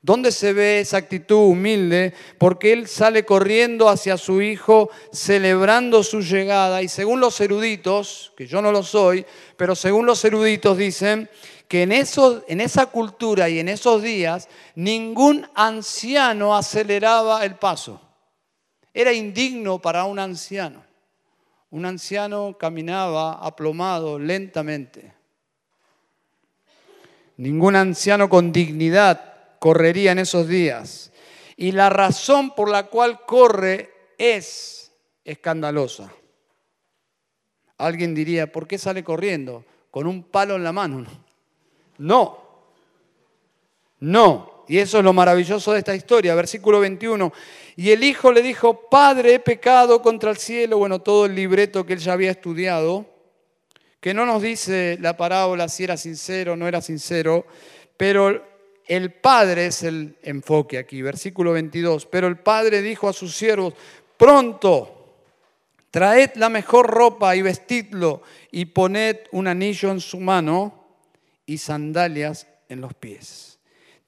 ¿Dónde 0.00 0.30
se 0.30 0.52
ve 0.52 0.80
esa 0.80 0.98
actitud 0.98 1.48
humilde? 1.48 2.14
Porque 2.38 2.72
él 2.72 2.86
sale 2.86 3.24
corriendo 3.24 3.88
hacia 3.88 4.16
su 4.16 4.40
hijo, 4.40 4.90
celebrando 5.12 6.04
su 6.04 6.20
llegada. 6.20 6.82
Y 6.82 6.88
según 6.88 7.18
los 7.18 7.40
eruditos, 7.40 8.32
que 8.36 8.46
yo 8.46 8.62
no 8.62 8.70
lo 8.70 8.84
soy, 8.84 9.26
pero 9.56 9.74
según 9.74 10.06
los 10.06 10.24
eruditos 10.24 10.78
dicen 10.78 11.28
que 11.66 11.82
en, 11.82 11.92
en 11.92 12.60
esa 12.60 12.86
cultura 12.86 13.48
y 13.48 13.58
en 13.58 13.68
esos 13.68 14.00
días 14.00 14.48
ningún 14.76 15.46
anciano 15.54 16.56
aceleraba 16.56 17.44
el 17.44 17.56
paso. 17.56 18.00
Era 18.94 19.12
indigno 19.12 19.80
para 19.80 20.04
un 20.04 20.20
anciano. 20.20 20.84
Un 21.70 21.84
anciano 21.84 22.56
caminaba 22.56 23.32
aplomado 23.32 24.18
lentamente. 24.18 25.12
Ningún 27.36 27.76
anciano 27.76 28.28
con 28.28 28.52
dignidad 28.52 29.27
correría 29.58 30.12
en 30.12 30.18
esos 30.18 30.48
días. 30.48 31.12
Y 31.56 31.72
la 31.72 31.90
razón 31.90 32.54
por 32.54 32.70
la 32.70 32.84
cual 32.84 33.20
corre 33.26 33.90
es 34.16 34.92
escandalosa. 35.24 36.12
Alguien 37.78 38.14
diría, 38.14 38.50
¿por 38.50 38.66
qué 38.66 38.78
sale 38.78 39.04
corriendo? 39.04 39.64
Con 39.90 40.06
un 40.06 40.22
palo 40.22 40.56
en 40.56 40.64
la 40.64 40.72
mano. 40.72 41.06
No, 42.00 42.38
no. 43.98 44.64
Y 44.68 44.78
eso 44.78 44.98
es 44.98 45.04
lo 45.04 45.12
maravilloso 45.12 45.72
de 45.72 45.78
esta 45.78 45.96
historia. 45.96 46.34
Versículo 46.36 46.78
21. 46.78 47.32
Y 47.74 47.90
el 47.90 48.04
hijo 48.04 48.30
le 48.30 48.40
dijo, 48.40 48.88
Padre, 48.88 49.34
he 49.34 49.38
pecado 49.40 50.00
contra 50.00 50.30
el 50.30 50.36
cielo. 50.36 50.78
Bueno, 50.78 51.00
todo 51.00 51.26
el 51.26 51.34
libreto 51.34 51.84
que 51.84 51.94
él 51.94 51.98
ya 51.98 52.12
había 52.12 52.30
estudiado, 52.30 53.06
que 54.00 54.14
no 54.14 54.26
nos 54.26 54.42
dice 54.42 54.96
la 55.00 55.16
parábola 55.16 55.68
si 55.68 55.84
era 55.84 55.96
sincero 55.96 56.52
o 56.52 56.56
no 56.56 56.68
era 56.68 56.80
sincero, 56.80 57.46
pero 57.96 58.46
el 58.88 59.12
padre 59.12 59.66
es 59.66 59.82
el 59.82 60.16
enfoque 60.22 60.78
aquí, 60.78 61.02
versículo 61.02 61.52
22. 61.52 62.06
Pero 62.06 62.26
el 62.26 62.38
padre 62.38 62.82
dijo 62.82 63.08
a 63.08 63.12
sus 63.12 63.36
siervos, 63.36 63.74
pronto, 64.16 65.14
traed 65.90 66.30
la 66.34 66.48
mejor 66.48 66.86
ropa 66.88 67.36
y 67.36 67.42
vestidlo 67.42 68.22
y 68.50 68.64
poned 68.64 69.18
un 69.32 69.46
anillo 69.46 69.90
en 69.90 70.00
su 70.00 70.18
mano 70.18 70.86
y 71.44 71.58
sandalias 71.58 72.46
en 72.68 72.80
los 72.80 72.94
pies. 72.94 73.58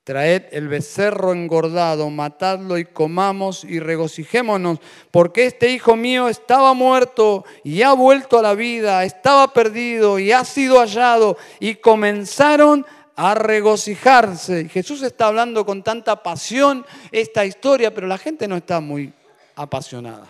Traed 0.02 0.44
el 0.52 0.68
becerro 0.68 1.32
engordado, 1.32 2.08
matadlo 2.08 2.78
y 2.78 2.86
comamos 2.86 3.64
y 3.64 3.80
regocijémonos, 3.80 4.78
porque 5.10 5.44
este 5.44 5.70
hijo 5.70 5.94
mío 5.94 6.28
estaba 6.28 6.72
muerto 6.72 7.44
y 7.64 7.82
ha 7.82 7.92
vuelto 7.92 8.38
a 8.38 8.42
la 8.42 8.54
vida, 8.54 9.04
estaba 9.04 9.52
perdido 9.52 10.18
y 10.18 10.32
ha 10.32 10.44
sido 10.44 10.78
hallado. 10.78 11.36
Y 11.60 11.76
comenzaron 11.76 12.84
a 12.84 12.99
a 13.22 13.34
regocijarse. 13.34 14.66
Jesús 14.70 15.02
está 15.02 15.26
hablando 15.26 15.66
con 15.66 15.82
tanta 15.82 16.22
pasión 16.22 16.86
esta 17.12 17.44
historia, 17.44 17.92
pero 17.92 18.06
la 18.06 18.16
gente 18.16 18.48
no 18.48 18.56
está 18.56 18.80
muy 18.80 19.12
apasionada. 19.56 20.26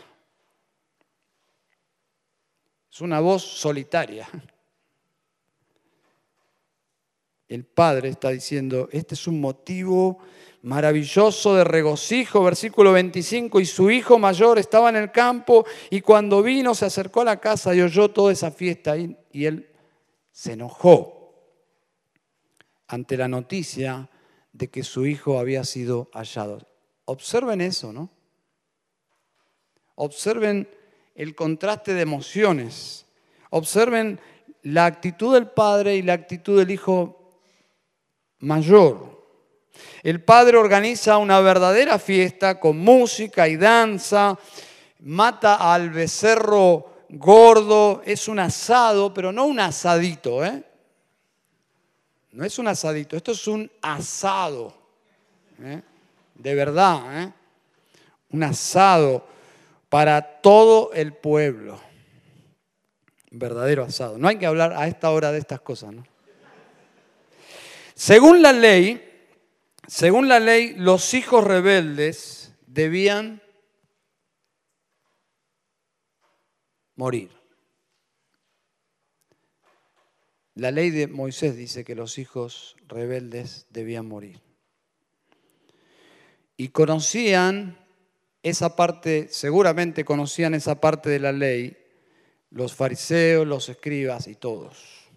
Es 2.91 3.01
una 3.01 3.21
voz 3.21 3.45
solitaria. 3.45 4.29
el 7.47 7.65
Padre 7.65 8.09
está 8.09 8.31
diciendo, 8.31 8.89
este 8.91 9.15
es 9.15 9.29
un 9.29 9.41
motivo 9.41 10.19
maravilloso 10.63 11.55
de 11.55 11.63
regocijo, 11.63 12.43
versículo 12.43 12.93
25, 12.93 13.61
y 13.61 13.67
su 13.67 13.89
hijo 13.93 14.19
mayor 14.19 14.59
estaba 14.59 14.89
en 14.89 14.97
el 14.97 15.13
campo 15.13 15.65
y 15.91 16.01
cuando 16.01 16.43
vino 16.43 16.75
se 16.75 16.87
acercó 16.87 17.21
a 17.21 17.27
la 17.27 17.41
casa 17.41 17.73
y 17.73 17.83
oyó 17.83 18.11
toda 18.11 18.33
esa 18.33 18.51
fiesta 18.51 18.97
y, 18.97 19.17
y 19.31 19.45
él 19.45 19.71
se 20.33 20.55
enojó 20.55 21.20
ante 22.91 23.17
la 23.17 23.29
noticia 23.29 24.11
de 24.53 24.69
que 24.69 24.83
su 24.83 25.07
hijo 25.07 25.39
había 25.39 25.63
sido 25.63 26.11
hallado. 26.13 26.59
Observen 27.05 27.61
eso, 27.61 27.93
¿no? 27.93 28.11
Observen 29.95 30.69
el 31.15 31.37
contraste 31.37 31.95
de 31.95 32.03
emociones. 32.03 33.07
Observen 33.51 34.19
la 34.63 34.87
actitud 34.87 35.35
del 35.35 35.47
padre 35.47 35.95
y 35.95 36.03
la 36.03 36.15
actitud 36.15 36.59
del 36.59 36.73
hijo 36.73 37.39
mayor. 38.41 39.25
El 40.03 40.25
padre 40.25 40.57
organiza 40.57 41.19
una 41.19 41.39
verdadera 41.39 41.97
fiesta 42.01 42.59
con 42.59 42.77
música 42.79 43.47
y 43.47 43.57
danza, 43.57 44.37
mata 44.99 45.73
al 45.73 45.91
becerro 45.91 47.05
gordo, 47.09 48.03
es 48.05 48.27
un 48.27 48.41
asado, 48.41 49.15
pero 49.15 49.31
no 49.31 49.47
un 49.47 49.61
asadito, 49.61 50.45
¿eh? 50.45 50.65
No 52.33 52.45
es 52.45 52.59
un 52.59 52.69
asadito, 52.69 53.17
esto 53.17 53.33
es 53.33 53.47
un 53.49 53.71
asado, 53.83 54.73
¿eh? 55.61 55.83
de 56.35 56.55
verdad, 56.55 57.23
¿eh? 57.23 57.33
un 58.31 58.43
asado 58.45 59.27
para 59.89 60.41
todo 60.41 60.93
el 60.93 61.13
pueblo. 61.13 61.81
Verdadero 63.33 63.85
asado. 63.85 64.19
No 64.19 64.29
hay 64.29 64.39
que 64.39 64.47
hablar 64.47 64.73
a 64.73 64.89
esta 64.89 65.11
hora 65.11 65.31
de 65.33 65.39
estas 65.39 65.61
cosas, 65.61 65.93
¿no? 65.93 66.05
Según 67.95 68.41
la 68.43 68.53
ley, 68.53 69.29
según 69.87 70.27
la 70.29 70.41
ley, 70.41 70.75
los 70.77 71.15
hijos 71.15 71.45
rebeldes 71.45 72.55
debían 72.67 73.43
morir. 76.97 77.40
La 80.55 80.71
ley 80.71 80.91
de 80.91 81.07
Moisés 81.07 81.57
dice 81.57 81.85
que 81.85 81.95
los 81.95 82.19
hijos 82.19 82.77
rebeldes 82.89 83.67
debían 83.71 84.07
morir. 84.07 84.41
Y 86.57 86.69
conocían 86.69 87.79
esa 88.43 88.77
parte, 88.77 89.29
seguramente 89.31 90.05
conocían 90.05 90.55
esa 90.55 90.81
parte 90.81 91.09
de 91.09 91.21
la 91.21 91.33
ley, 91.33 91.77
los 92.51 92.75
fariseos, 92.75 93.47
los 93.47 93.69
escribas 93.69 94.27
y 94.27 94.35
todos. 94.35 95.09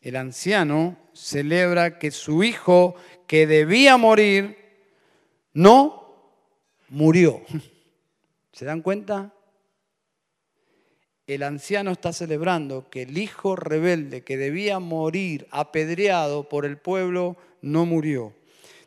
El 0.00 0.16
anciano 0.16 0.96
celebra 1.12 1.98
que 1.98 2.10
su 2.10 2.42
hijo 2.42 2.94
que 3.26 3.46
debía 3.46 3.96
morir 3.96 4.56
no 5.52 6.32
murió. 6.88 7.42
¿Se 8.52 8.64
dan 8.64 8.82
cuenta? 8.82 9.35
El 11.26 11.42
anciano 11.42 11.90
está 11.90 12.12
celebrando 12.12 12.88
que 12.88 13.02
el 13.02 13.18
hijo 13.18 13.56
rebelde 13.56 14.22
que 14.22 14.36
debía 14.36 14.78
morir 14.78 15.48
apedreado 15.50 16.48
por 16.48 16.64
el 16.64 16.78
pueblo 16.78 17.36
no 17.62 17.84
murió. 17.84 18.32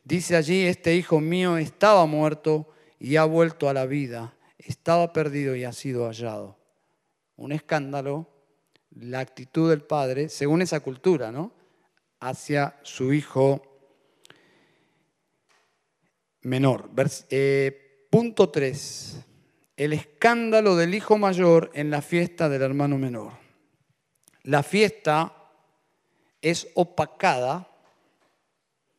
Dice 0.06 0.38
allí, 0.38 0.66
este 0.66 0.96
hijo 0.96 1.20
mío 1.20 1.58
estaba 1.58 2.06
muerto 2.06 2.68
y 2.98 3.18
ha 3.18 3.26
vuelto 3.26 3.68
a 3.68 3.74
la 3.74 3.86
vida, 3.86 4.34
estaba 4.58 5.12
perdido 5.12 5.56
y 5.56 5.66
ha 5.66 5.74
sido 5.74 6.06
hallado. 6.06 6.58
Un 7.36 7.52
escándalo, 7.52 8.28
la 8.92 9.20
actitud 9.20 9.70
del 9.70 9.82
padre, 9.82 10.30
según 10.30 10.62
esa 10.62 10.80
cultura, 10.80 11.32
¿no? 11.32 11.52
Hacia 12.22 12.80
su 12.84 13.14
hijo 13.14 13.62
menor. 16.42 16.90
Eh, 17.30 18.08
punto 18.10 18.50
3. 18.50 19.26
El 19.80 19.94
escándalo 19.94 20.76
del 20.76 20.94
hijo 20.94 21.18
mayor 21.18 21.72
en 21.74 21.90
la 21.90 22.02
fiesta 22.02 22.50
del 22.50 22.64
hermano 22.64 22.98
menor. 22.98 23.32
La 24.44 24.62
fiesta 24.62 25.34
es 26.42 26.68
opacada 26.74 27.66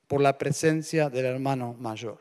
por 0.07 0.23
la 0.23 0.39
presencia 0.39 1.11
del 1.11 1.27
hermano 1.27 1.77
mayor. 1.79 2.19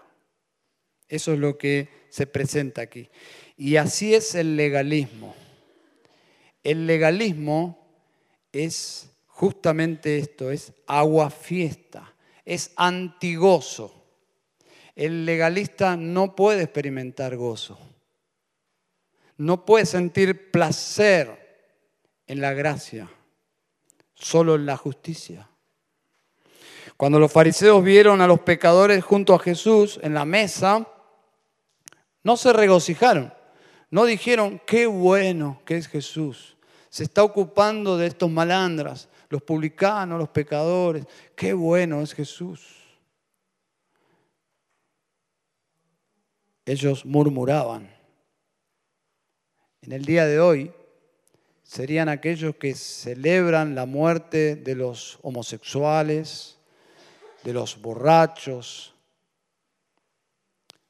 Eso 1.07 1.31
es 1.31 1.39
lo 1.39 1.57
que 1.57 1.87
se 2.09 2.27
presenta 2.27 2.81
aquí. 2.81 3.09
Y 3.55 3.77
así 3.77 4.13
es 4.13 4.35
el 4.35 4.57
legalismo. 4.57 5.33
El 6.61 6.85
legalismo 6.85 7.87
es 8.51 9.09
justamente 9.27 10.17
esto, 10.17 10.51
es 10.51 10.73
agua 10.85 11.29
fiesta, 11.29 12.13
es 12.43 12.73
antigozo. 12.75 14.03
El 14.97 15.25
legalista 15.25 15.95
no 15.95 16.35
puede 16.35 16.63
experimentar 16.63 17.37
gozo, 17.37 17.79
no 19.39 19.65
puede 19.65 19.85
sentir 19.85 20.51
placer 20.51 21.71
en 22.27 22.41
la 22.41 22.53
gracia, 22.53 23.09
solo 24.13 24.55
en 24.55 24.65
la 24.65 24.75
justicia. 24.75 25.49
Cuando 26.97 27.19
los 27.19 27.31
fariseos 27.31 27.81
vieron 27.81 28.19
a 28.19 28.27
los 28.27 28.41
pecadores 28.41 29.01
junto 29.01 29.33
a 29.33 29.39
Jesús 29.39 29.97
en 30.03 30.13
la 30.13 30.25
mesa, 30.25 30.85
no 32.21 32.35
se 32.35 32.51
regocijaron, 32.51 33.33
no 33.89 34.03
dijeron, 34.03 34.61
qué 34.67 34.87
bueno 34.87 35.61
que 35.65 35.77
es 35.77 35.87
Jesús. 35.87 36.57
Se 36.89 37.03
está 37.03 37.23
ocupando 37.23 37.97
de 37.97 38.07
estos 38.07 38.29
malandras, 38.29 39.07
los 39.29 39.41
publicanos, 39.41 40.19
los 40.19 40.29
pecadores. 40.29 41.05
Qué 41.35 41.53
bueno 41.53 42.01
es 42.01 42.13
Jesús. 42.13 42.75
Ellos 46.65 47.05
murmuraban. 47.05 47.98
En 49.81 49.91
el 49.93 50.05
día 50.05 50.25
de 50.25 50.39
hoy 50.39 50.71
serían 51.63 52.09
aquellos 52.09 52.55
que 52.55 52.73
celebran 52.75 53.75
la 53.75 53.85
muerte 53.85 54.55
de 54.55 54.75
los 54.75 55.19
homosexuales, 55.21 56.57
de 57.43 57.53
los 57.53 57.81
borrachos, 57.81 58.93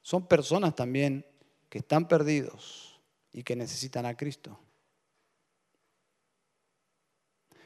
son 0.09 0.25
personas 0.25 0.75
también 0.75 1.23
que 1.69 1.77
están 1.77 2.07
perdidos 2.07 2.99
y 3.31 3.43
que 3.43 3.55
necesitan 3.55 4.07
a 4.07 4.17
Cristo. 4.17 4.59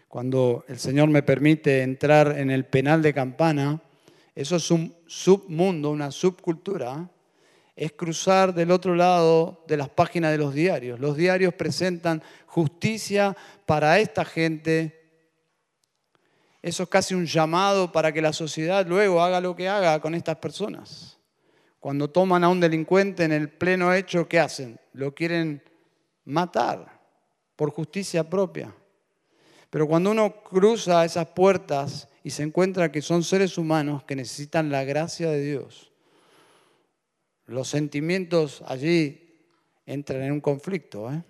Cuando 0.09 0.65
el 0.67 0.77
Señor 0.77 1.07
me 1.07 1.23
permite 1.23 1.83
entrar 1.83 2.37
en 2.37 2.51
el 2.51 2.65
penal 2.65 3.01
de 3.01 3.13
campana, 3.13 3.81
eso 4.35 4.57
es 4.57 4.69
un 4.71 4.93
submundo, 5.07 5.89
una 5.91 6.11
subcultura, 6.11 7.09
es 7.75 7.91
cruzar 7.93 8.53
del 8.53 8.71
otro 8.71 8.95
lado 8.95 9.63
de 9.67 9.77
las 9.77 9.89
páginas 9.89 10.31
de 10.31 10.37
los 10.37 10.53
diarios. 10.53 10.99
Los 10.99 11.17
diarios 11.17 11.53
presentan 11.53 12.21
justicia 12.45 13.35
para 13.65 13.99
esta 13.99 14.23
gente. 14.25 15.01
Eso 16.61 16.83
es 16.83 16.89
casi 16.89 17.15
un 17.15 17.25
llamado 17.25 17.91
para 17.91 18.11
que 18.11 18.21
la 18.21 18.33
sociedad 18.33 18.85
luego 18.87 19.21
haga 19.21 19.41
lo 19.41 19.55
que 19.55 19.67
haga 19.67 19.99
con 19.99 20.13
estas 20.13 20.37
personas. 20.37 21.17
Cuando 21.79 22.09
toman 22.09 22.43
a 22.43 22.49
un 22.49 22.59
delincuente 22.59 23.23
en 23.23 23.33
el 23.33 23.49
pleno 23.49 23.93
hecho, 23.93 24.27
¿qué 24.27 24.39
hacen? 24.39 24.79
Lo 24.93 25.13
quieren 25.13 25.61
matar 26.23 27.01
por 27.55 27.71
justicia 27.71 28.29
propia. 28.29 28.73
Pero 29.69 29.87
cuando 29.87 30.11
uno 30.11 30.43
cruza 30.43 31.03
esas 31.03 31.27
puertas 31.27 32.07
y 32.23 32.29
se 32.29 32.43
encuentra 32.43 32.91
que 32.91 33.01
son 33.01 33.23
seres 33.23 33.57
humanos 33.57 34.03
que 34.03 34.15
necesitan 34.15 34.69
la 34.69 34.83
gracia 34.83 35.29
de 35.29 35.41
Dios, 35.41 35.92
los 37.45 37.67
sentimientos 37.67 38.63
allí 38.65 39.39
entran 39.85 40.23
en 40.23 40.31
un 40.31 40.41
conflicto, 40.41 41.11
¿eh? 41.11 41.23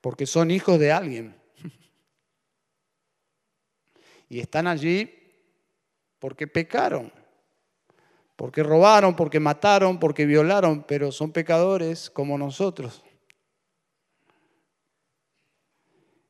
porque 0.00 0.26
son 0.26 0.50
hijos 0.50 0.78
de 0.78 0.92
alguien. 0.92 1.36
Y 4.30 4.40
están 4.40 4.66
allí 4.66 5.10
porque 6.18 6.46
pecaron 6.46 7.10
porque 8.38 8.62
robaron, 8.62 9.16
porque 9.16 9.40
mataron, 9.40 9.98
porque 9.98 10.24
violaron, 10.24 10.84
pero 10.84 11.10
son 11.10 11.32
pecadores 11.32 12.08
como 12.08 12.38
nosotros. 12.38 13.02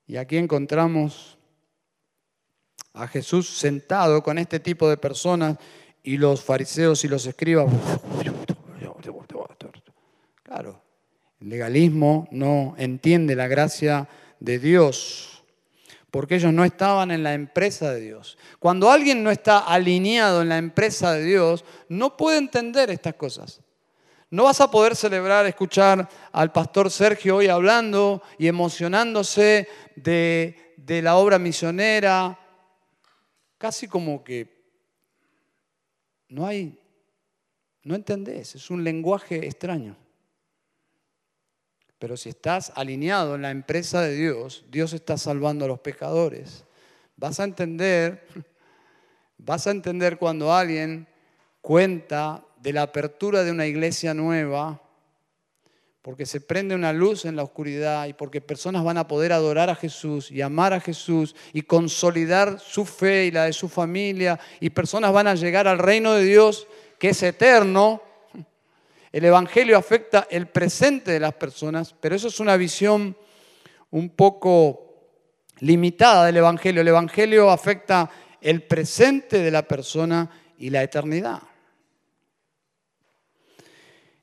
Y 0.07 0.17
aquí 0.17 0.39
encontramos 0.39 1.37
a 2.95 3.07
Jesús 3.09 3.51
sentado 3.51 4.23
con 4.23 4.39
este 4.39 4.59
tipo 4.59 4.89
de 4.89 4.97
personas 4.97 5.59
y 6.03 6.17
los 6.17 6.43
fariseos 6.43 7.05
y 7.05 7.09
los 7.09 7.27
escribas. 7.27 7.73
Claro, 10.43 10.83
el 11.41 11.49
legalismo 11.49 12.27
no 12.31 12.75
entiende 12.79 13.37
la 13.37 13.49
gracia 13.49 14.09
de 14.41 14.59
Dios 14.59 15.39
porque 16.11 16.37
ellos 16.37 16.53
no 16.53 16.65
estaban 16.65 17.11
en 17.11 17.23
la 17.23 17.35
empresa 17.35 17.93
de 17.93 18.01
Dios. 18.01 18.39
Cuando 18.59 18.91
alguien 18.91 19.23
no 19.23 19.31
está 19.31 19.59
alineado 19.59 20.43
en 20.43 20.49
la 20.49 20.59
empresa 20.59 21.13
de 21.13 21.25
Dios, 21.25 21.65
no 21.89 22.17
puede 22.17 22.39
entender 22.39 22.91
estas 22.91 23.15
cosas. 23.15 23.61
No 24.31 24.45
vas 24.45 24.61
a 24.61 24.71
poder 24.71 24.95
celebrar, 24.95 25.47
escuchar 25.47 26.09
al 26.33 26.53
pastor 26.53 26.91
Sergio 26.91 27.37
hoy 27.37 27.49
hablando 27.49 28.23
y 28.39 28.47
emocionándose 28.47 29.69
de, 29.97 30.55
la 30.87 31.17
obra 31.17 31.39
misionera 31.39 32.39
casi 33.59 33.89
como 33.89 34.25
que 34.25 34.58
no 36.29 36.47
hay, 36.47 36.79
no 37.83 37.95
entendés, 37.95 38.55
es 38.55 38.71
un 38.71 38.85
lenguaje 38.85 39.47
extraño. 39.47 39.97
Pero 41.99 42.17
si 42.17 42.29
estás 42.29 42.73
alineado 42.77 43.35
en 43.35 43.43
la 43.43 43.51
empresa 43.51 44.01
de 44.03 44.15
Dios, 44.15 44.65
Dios 44.71 44.93
está 44.93 45.19
salvando 45.19 45.65
a 45.65 45.69
los 45.69 45.81
pecadores. 45.81 46.65
Vas 47.17 47.41
a 47.41 47.45
entender, 47.45 48.25
vas 49.39 49.67
a 49.67 49.73
entender 49.73 50.17
cuando 50.17 50.55
alguien 50.55 51.09
cuenta 51.61 52.45
de 52.61 52.73
la 52.73 52.83
apertura 52.83 53.43
de 53.43 53.51
una 53.51 53.67
iglesia 53.67 54.15
nueva, 54.15 54.81
porque 56.09 56.25
se 56.25 56.41
prende 56.41 56.75
una 56.75 56.95
luz 56.95 57.27
en 57.27 57.37
la 57.37 57.43
oscuridad 57.43 58.07
y 58.07 58.15
porque 58.15 58.41
personas 58.41 58.83
van 58.83 58.97
a 58.97 59.07
poder 59.07 59.31
adorar 59.31 59.69
a 59.69 59.75
Jesús 59.75 60.31
y 60.31 60.41
amar 60.41 60.73
a 60.73 60.81
Jesús 60.81 61.37
y 61.53 61.61
consolidar 61.61 62.59
su 62.61 62.87
fe 62.87 63.27
y 63.27 63.31
la 63.31 63.45
de 63.45 63.53
su 63.53 63.69
familia 63.69 64.41
y 64.59 64.71
personas 64.71 65.13
van 65.13 65.27
a 65.27 65.35
llegar 65.35 65.69
al 65.69 65.79
reino 65.79 66.15
de 66.15 66.25
Dios 66.25 66.67
que 66.99 67.11
es 67.11 67.23
eterno 67.23 68.01
el 69.13 69.23
Evangelio 69.23 69.77
afecta 69.77 70.27
el 70.31 70.49
presente 70.49 71.11
de 71.11 71.21
las 71.21 71.35
personas, 71.35 71.95
pero 72.01 72.17
eso 72.17 72.29
es 72.29 72.41
una 72.41 72.57
visión 72.57 73.15
un 73.91 74.09
poco 74.09 75.13
limitada 75.61 76.25
del 76.25 76.39
Evangelio. 76.39 76.81
El 76.81 76.89
Evangelio 76.89 77.51
afecta 77.51 78.09
el 78.41 78.63
presente 78.63 79.41
de 79.41 79.51
la 79.51 79.69
persona 79.69 80.31
y 80.57 80.71
la 80.71 80.83
eternidad. 80.83 81.43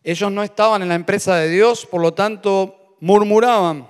Ellos 0.08 0.32
no 0.32 0.44
estaban 0.44 0.84
en 0.84 0.90
la 0.90 0.94
empresa 0.94 1.36
de 1.36 1.50
Dios, 1.50 1.88
por 1.88 2.00
lo 2.00 2.14
tanto 2.14 2.96
murmuraban. 3.00 3.88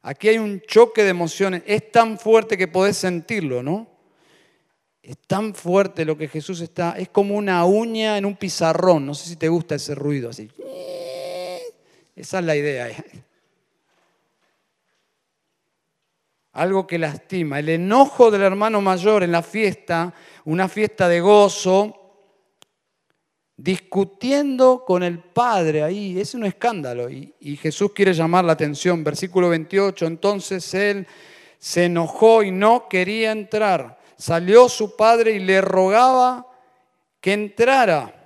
Aquí 0.00 0.30
hay 0.30 0.38
un 0.38 0.62
choque 0.62 1.02
de 1.02 1.10
emociones. 1.10 1.62
Es 1.66 1.92
tan 1.92 2.18
fuerte 2.18 2.56
que 2.56 2.66
podés 2.66 2.96
sentirlo, 2.96 3.62
¿no? 3.62 3.86
Es 5.02 5.18
tan 5.26 5.54
fuerte 5.54 6.06
lo 6.06 6.16
que 6.16 6.28
Jesús 6.28 6.62
está, 6.62 6.94
es 6.96 7.10
como 7.10 7.36
una 7.36 7.62
uña 7.66 8.16
en 8.16 8.24
un 8.24 8.36
pizarrón. 8.36 9.04
No 9.04 9.12
sé 9.12 9.28
si 9.28 9.36
te 9.36 9.50
gusta 9.50 9.74
ese 9.74 9.94
ruido 9.94 10.30
así. 10.30 10.50
Esa 12.16 12.38
es 12.38 12.44
la 12.46 12.56
idea. 12.56 12.88
Algo 16.52 16.86
que 16.86 16.96
lastima. 16.96 17.58
El 17.58 17.68
enojo 17.68 18.30
del 18.30 18.40
hermano 18.40 18.80
mayor 18.80 19.22
en 19.24 19.32
la 19.32 19.42
fiesta, 19.42 20.14
una 20.46 20.70
fiesta 20.70 21.06
de 21.06 21.20
gozo, 21.20 22.03
discutiendo 23.56 24.84
con 24.86 25.02
el 25.02 25.18
Padre 25.18 25.82
ahí, 25.82 26.18
es 26.20 26.34
un 26.34 26.44
escándalo. 26.44 27.08
Y, 27.10 27.56
Jesús 27.56 27.92
quiere 27.92 28.12
llamar 28.12 28.44
la 28.44 28.52
atención. 28.52 29.04
Versículo 29.04 29.48
28, 29.48 30.06
entonces 30.06 30.74
él 30.74 31.06
se 31.58 31.86
enojó 31.86 32.42
y 32.42 32.50
no 32.50 32.88
quería 32.88 33.32
entrar 33.32 33.98
salió 34.16 34.68
su 34.68 34.96
padre 34.96 35.32
y 35.32 35.38
le 35.38 35.60
rogaba 35.60 36.46
que 37.20 37.32
entrara. 37.32 38.20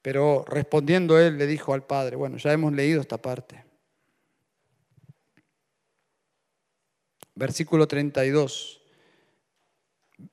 Pero 0.00 0.44
respondiendo 0.46 1.18
él 1.18 1.38
le 1.38 1.46
dijo 1.46 1.74
al 1.74 1.84
padre, 1.84 2.16
bueno, 2.16 2.36
ya 2.36 2.52
hemos 2.52 2.72
leído 2.72 3.00
esta 3.00 3.18
parte. 3.18 3.64
Versículo 7.34 7.86
32. 7.86 8.80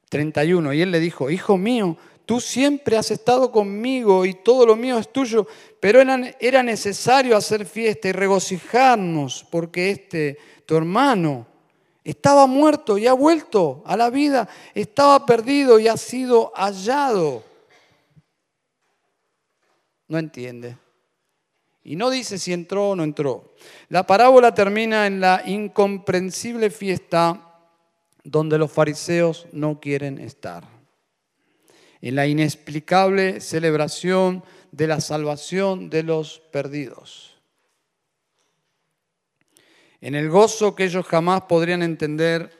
31. 0.09 0.73
Y 0.73 0.81
él 0.81 0.91
le 0.91 0.99
dijo, 0.99 1.29
hijo 1.29 1.57
mío, 1.57 1.97
tú 2.29 2.39
siempre 2.39 2.95
has 2.95 3.09
estado 3.09 3.51
conmigo 3.51 4.23
y 4.23 4.35
todo 4.35 4.63
lo 4.63 4.75
mío 4.75 4.99
es 4.99 5.11
tuyo, 5.11 5.47
pero 5.79 5.99
era 5.99 6.61
necesario 6.61 7.35
hacer 7.35 7.65
fiesta 7.65 8.07
y 8.07 8.11
regocijarnos 8.11 9.47
porque 9.49 9.89
este, 9.89 10.37
tu 10.67 10.77
hermano, 10.77 11.47
estaba 12.03 12.45
muerto 12.45 12.99
y 12.99 13.07
ha 13.07 13.13
vuelto 13.13 13.81
a 13.83 13.97
la 13.97 14.11
vida. 14.11 14.47
Estaba 14.75 15.25
perdido 15.25 15.79
y 15.79 15.87
ha 15.87 15.97
sido 15.97 16.51
hallado. 16.53 17.43
No 20.07 20.19
entiende. 20.19 20.77
Y 21.83 21.95
no 21.95 22.11
dice 22.11 22.37
si 22.37 22.53
entró 22.53 22.91
o 22.91 22.95
no 22.95 23.03
entró. 23.03 23.55
La 23.87 24.05
parábola 24.05 24.53
termina 24.53 25.07
en 25.07 25.19
la 25.19 25.41
incomprensible 25.47 26.69
fiesta 26.69 27.57
donde 28.23 28.59
los 28.59 28.71
fariseos 28.71 29.47
no 29.51 29.79
quieren 29.79 30.19
estar. 30.19 30.78
En 32.01 32.15
la 32.15 32.27
inexplicable 32.27 33.41
celebración 33.41 34.43
de 34.71 34.87
la 34.87 35.01
salvación 35.01 35.89
de 35.89 36.03
los 36.03 36.39
perdidos 36.51 37.29
en 40.01 40.15
el 40.15 40.29
gozo 40.29 40.75
que 40.75 40.85
ellos 40.85 41.05
jamás 41.05 41.41
podrían 41.41 41.83
entender, 41.83 42.57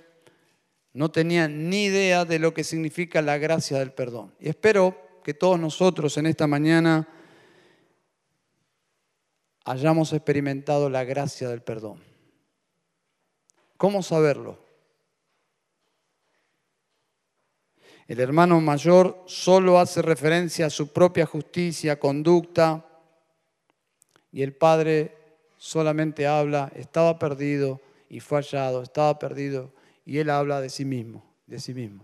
no 0.94 1.10
tenían 1.10 1.70
ni 1.70 1.86
idea 1.86 2.26
de 2.26 2.40
lo 2.40 2.54
que 2.54 2.64
significa 2.64 3.22
la 3.22 3.38
gracia 3.38 3.80
del 3.80 3.94
perdón. 3.94 4.34
Y 4.40 4.50
espero 4.50 4.98
que 5.24 5.34
todos 5.34 5.60
nosotros 5.60 6.18
en 6.18 6.26
esta 6.26 6.48
mañana 6.48 7.08
hayamos 9.64 10.12
experimentado 10.12 10.90
la 10.90 11.04
gracia 11.04 11.48
del 11.48 11.62
perdón. 11.62 12.04
¿Cómo 13.78 14.04
saberlo? 14.04 14.60
El 18.10 18.20
hermano 18.22 18.60
mayor 18.60 19.22
solo 19.28 19.78
hace 19.78 20.02
referencia 20.02 20.66
a 20.66 20.72
su 20.72 20.92
propia 20.92 21.28
justicia, 21.28 22.00
conducta, 22.00 22.84
y 24.32 24.42
el 24.42 24.54
padre 24.54 25.16
solamente 25.58 26.26
habla, 26.26 26.72
estaba 26.76 27.20
perdido 27.20 27.80
y 28.10 28.20
fallado, 28.20 28.82
estaba 28.82 29.20
perdido, 29.20 29.72
y 30.08 30.18
él 30.18 30.32
habla 30.32 30.60
de 30.60 30.72
sí 30.72 30.86
mismo, 30.86 31.24
de 31.46 31.60
sí 31.60 31.76
mismo. 31.76 32.04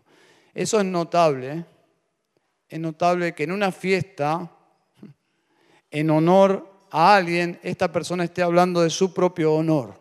Eso 0.53 0.79
es 0.79 0.85
notable, 0.85 1.51
¿eh? 1.51 1.65
es 2.69 2.79
notable 2.79 3.33
que 3.33 3.45
en 3.45 3.51
una 3.51 3.71
fiesta, 3.71 4.51
en 5.89 6.09
honor 6.11 6.71
a 6.91 7.15
alguien, 7.15 7.59
esta 7.63 7.91
persona 7.91 8.25
esté 8.25 8.43
hablando 8.43 8.81
de 8.81 8.91
su 8.91 9.11
propio 9.11 9.55
honor. 9.55 9.95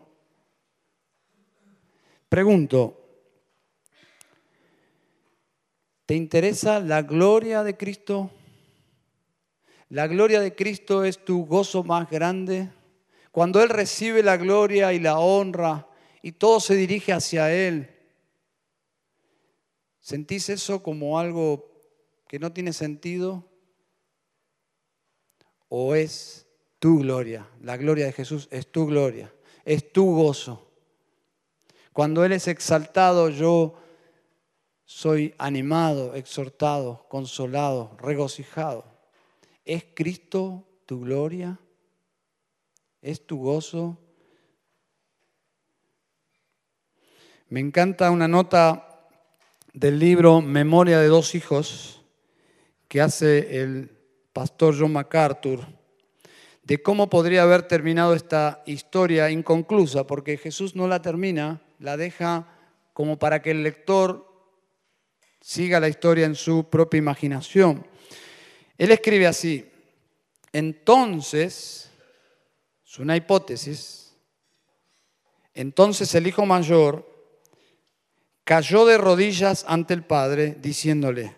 Pregunto, 2.29 3.04
¿te 6.05 6.15
interesa 6.15 6.79
la 6.79 7.01
gloria 7.01 7.63
de 7.63 7.77
Cristo? 7.77 8.31
¿La 9.89 10.07
gloria 10.07 10.41
de 10.41 10.55
Cristo 10.55 11.03
es 11.03 11.23
tu 11.23 11.45
gozo 11.45 11.83
más 11.83 12.09
grande? 12.09 12.69
Cuando 13.31 13.61
Él 13.61 13.69
recibe 13.69 14.23
la 14.23 14.37
gloria 14.37 14.93
y 14.93 14.99
la 14.99 15.19
honra 15.19 15.87
y 16.21 16.31
todo 16.33 16.59
se 16.59 16.75
dirige 16.75 17.13
hacia 17.13 17.53
Él, 17.53 17.89
¿sentís 19.99 20.49
eso 20.49 20.81
como 20.81 21.19
algo 21.19 21.69
que 22.27 22.39
no 22.39 22.51
tiene 22.51 22.73
sentido? 22.73 23.47
¿O 25.69 25.95
es 25.95 26.47
tu 26.79 26.99
gloria? 26.99 27.47
La 27.61 27.77
gloria 27.77 28.05
de 28.05 28.13
Jesús 28.13 28.47
es 28.51 28.71
tu 28.71 28.87
gloria, 28.87 29.33
es 29.65 29.91
tu 29.91 30.15
gozo. 30.15 30.71
Cuando 31.93 32.25
Él 32.25 32.31
es 32.31 32.47
exaltado, 32.47 33.29
yo 33.29 33.75
soy 34.85 35.33
animado, 35.37 36.15
exhortado, 36.15 37.05
consolado, 37.09 37.97
regocijado. 37.99 38.85
¿Es 39.65 39.85
Cristo 39.93 40.63
tu 40.85 41.01
gloria? 41.01 41.59
¿Es 43.01 43.25
tu 43.25 43.37
gozo? 43.37 43.97
Me 47.49 47.59
encanta 47.59 48.11
una 48.11 48.27
nota 48.27 49.07
del 49.73 49.99
libro 49.99 50.41
Memoria 50.41 50.99
de 50.99 51.07
dos 51.07 51.35
hijos 51.35 52.01
que 52.87 53.01
hace 53.01 53.61
el 53.61 53.91
pastor 54.33 54.75
John 54.77 54.93
MacArthur 54.93 55.65
de 56.63 56.81
cómo 56.81 57.09
podría 57.09 57.43
haber 57.43 57.63
terminado 57.63 58.15
esta 58.15 58.63
historia 58.65 59.29
inconclusa, 59.29 60.07
porque 60.07 60.37
Jesús 60.37 60.75
no 60.75 60.87
la 60.87 61.01
termina, 61.01 61.61
la 61.79 61.95
deja 61.95 62.47
como 62.93 63.19
para 63.19 63.41
que 63.43 63.51
el 63.51 63.61
lector 63.61 64.24
siga 65.45 65.79
la 65.79 65.87
historia 65.87 66.25
en 66.25 66.33
su 66.33 66.63
propia 66.71 66.97
imaginación. 66.97 67.85
Él 68.79 68.89
escribe 68.89 69.27
así, 69.27 69.63
entonces 70.51 71.91
es 72.83 72.97
una 72.97 73.15
hipótesis. 73.15 74.15
Entonces 75.53 76.15
el 76.15 76.25
hijo 76.25 76.47
mayor 76.47 77.07
cayó 78.43 78.87
de 78.87 78.97
rodillas 78.97 79.65
ante 79.67 79.93
el 79.93 80.03
padre, 80.03 80.57
diciéndole, 80.59 81.35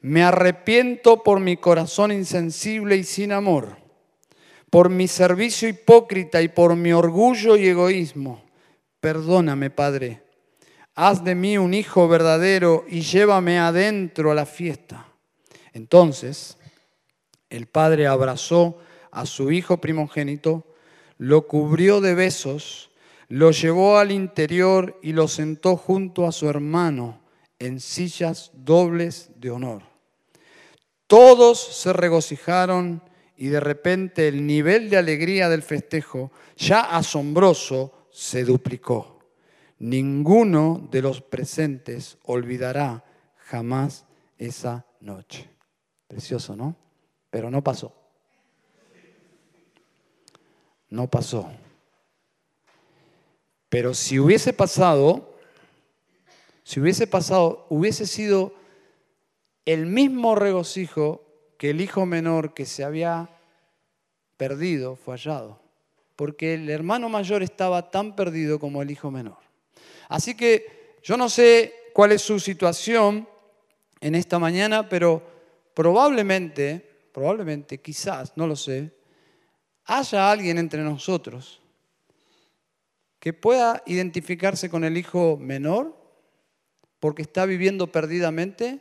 me 0.00 0.22
arrepiento 0.22 1.22
por 1.22 1.40
mi 1.40 1.58
corazón 1.58 2.12
insensible 2.12 2.96
y 2.96 3.04
sin 3.04 3.32
amor, 3.32 3.76
por 4.70 4.88
mi 4.88 5.08
servicio 5.08 5.68
hipócrita 5.68 6.40
y 6.40 6.48
por 6.48 6.74
mi 6.74 6.94
orgullo 6.94 7.58
y 7.58 7.68
egoísmo. 7.68 8.42
Perdóname, 8.98 9.68
Padre. 9.68 10.29
Haz 10.94 11.24
de 11.24 11.34
mí 11.34 11.56
un 11.56 11.74
hijo 11.74 12.08
verdadero 12.08 12.84
y 12.88 13.00
llévame 13.00 13.58
adentro 13.58 14.30
a 14.30 14.34
la 14.34 14.46
fiesta. 14.46 15.06
Entonces 15.72 16.56
el 17.48 17.66
padre 17.66 18.06
abrazó 18.06 18.78
a 19.10 19.26
su 19.26 19.50
hijo 19.50 19.80
primogénito, 19.80 20.66
lo 21.18 21.46
cubrió 21.46 22.00
de 22.00 22.14
besos, 22.14 22.90
lo 23.28 23.50
llevó 23.50 23.98
al 23.98 24.12
interior 24.12 24.98
y 25.02 25.12
lo 25.12 25.28
sentó 25.28 25.76
junto 25.76 26.26
a 26.26 26.32
su 26.32 26.48
hermano 26.48 27.20
en 27.58 27.78
sillas 27.80 28.50
dobles 28.54 29.30
de 29.36 29.50
honor. 29.50 29.82
Todos 31.06 31.60
se 31.60 31.92
regocijaron 31.92 33.02
y 33.36 33.48
de 33.48 33.60
repente 33.60 34.28
el 34.28 34.46
nivel 34.46 34.90
de 34.90 34.96
alegría 34.96 35.48
del 35.48 35.62
festejo, 35.62 36.30
ya 36.56 36.80
asombroso, 36.80 38.08
se 38.10 38.44
duplicó. 38.44 39.19
Ninguno 39.80 40.86
de 40.90 41.00
los 41.00 41.22
presentes 41.22 42.18
olvidará 42.24 43.02
jamás 43.36 44.04
esa 44.36 44.84
noche. 45.00 45.48
Precioso, 46.06 46.54
¿no? 46.54 46.76
Pero 47.30 47.50
no 47.50 47.64
pasó. 47.64 47.94
No 50.90 51.08
pasó. 51.08 51.50
Pero 53.70 53.94
si 53.94 54.18
hubiese 54.18 54.52
pasado, 54.52 55.34
si 56.62 56.78
hubiese 56.78 57.06
pasado, 57.06 57.66
hubiese 57.70 58.06
sido 58.06 58.52
el 59.64 59.86
mismo 59.86 60.34
regocijo 60.34 61.24
que 61.56 61.70
el 61.70 61.80
hijo 61.80 62.04
menor 62.04 62.52
que 62.52 62.66
se 62.66 62.84
había 62.84 63.30
perdido 64.36 64.96
fue 64.96 65.14
hallado. 65.14 65.58
Porque 66.16 66.52
el 66.52 66.68
hermano 66.68 67.08
mayor 67.08 67.42
estaba 67.42 67.90
tan 67.90 68.14
perdido 68.14 68.58
como 68.58 68.82
el 68.82 68.90
hijo 68.90 69.10
menor. 69.10 69.49
Así 70.08 70.36
que 70.36 70.98
yo 71.02 71.16
no 71.16 71.28
sé 71.28 71.74
cuál 71.92 72.12
es 72.12 72.22
su 72.22 72.40
situación 72.40 73.28
en 74.00 74.14
esta 74.14 74.38
mañana, 74.38 74.88
pero 74.88 75.22
probablemente, 75.74 77.08
probablemente, 77.12 77.80
quizás, 77.80 78.36
no 78.36 78.46
lo 78.46 78.56
sé, 78.56 78.92
haya 79.84 80.30
alguien 80.30 80.58
entre 80.58 80.82
nosotros 80.82 81.60
que 83.18 83.32
pueda 83.32 83.82
identificarse 83.86 84.70
con 84.70 84.84
el 84.84 84.96
hijo 84.96 85.36
menor 85.36 85.94
porque 87.00 87.22
está 87.22 87.46
viviendo 87.46 87.90
perdidamente, 87.90 88.80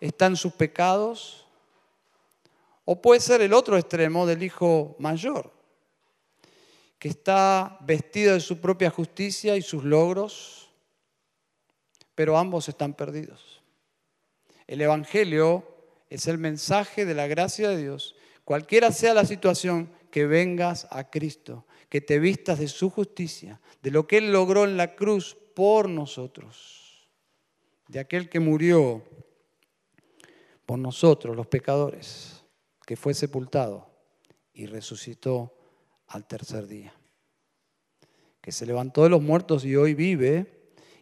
está 0.00 0.26
en 0.26 0.36
sus 0.36 0.52
pecados, 0.52 1.46
o 2.84 3.02
puede 3.02 3.20
ser 3.20 3.40
el 3.40 3.52
otro 3.52 3.76
extremo 3.76 4.26
del 4.26 4.44
hijo 4.44 4.94
mayor, 4.98 5.52
que 6.98 7.08
está 7.08 7.78
vestido 7.82 8.34
de 8.34 8.40
su 8.40 8.60
propia 8.60 8.90
justicia 8.90 9.56
y 9.56 9.62
sus 9.62 9.84
logros, 9.84 10.70
pero 12.14 12.38
ambos 12.38 12.68
están 12.68 12.94
perdidos. 12.94 13.62
El 14.66 14.80
Evangelio 14.80 15.66
es 16.08 16.26
el 16.26 16.38
mensaje 16.38 17.04
de 17.04 17.14
la 17.14 17.26
gracia 17.26 17.68
de 17.68 17.76
Dios. 17.76 18.16
Cualquiera 18.44 18.90
sea 18.92 19.14
la 19.14 19.24
situación, 19.24 19.94
que 20.10 20.26
vengas 20.26 20.86
a 20.90 21.10
Cristo 21.10 21.66
que 21.88 22.00
te 22.00 22.18
vistas 22.18 22.58
de 22.58 22.68
su 22.68 22.90
justicia, 22.90 23.60
de 23.82 23.90
lo 23.90 24.06
que 24.06 24.18
Él 24.18 24.32
logró 24.32 24.64
en 24.64 24.76
la 24.76 24.94
cruz 24.94 25.36
por 25.54 25.88
nosotros, 25.88 27.08
de 27.88 28.00
aquel 28.00 28.28
que 28.28 28.40
murió 28.40 29.04
por 30.64 30.78
nosotros, 30.78 31.36
los 31.36 31.46
pecadores, 31.46 32.44
que 32.84 32.96
fue 32.96 33.14
sepultado 33.14 33.88
y 34.52 34.66
resucitó 34.66 35.55
al 36.08 36.26
tercer 36.26 36.66
día, 36.66 36.92
que 38.40 38.52
se 38.52 38.66
levantó 38.66 39.02
de 39.02 39.10
los 39.10 39.22
muertos 39.22 39.64
y 39.64 39.76
hoy 39.76 39.94
vive, 39.94 40.52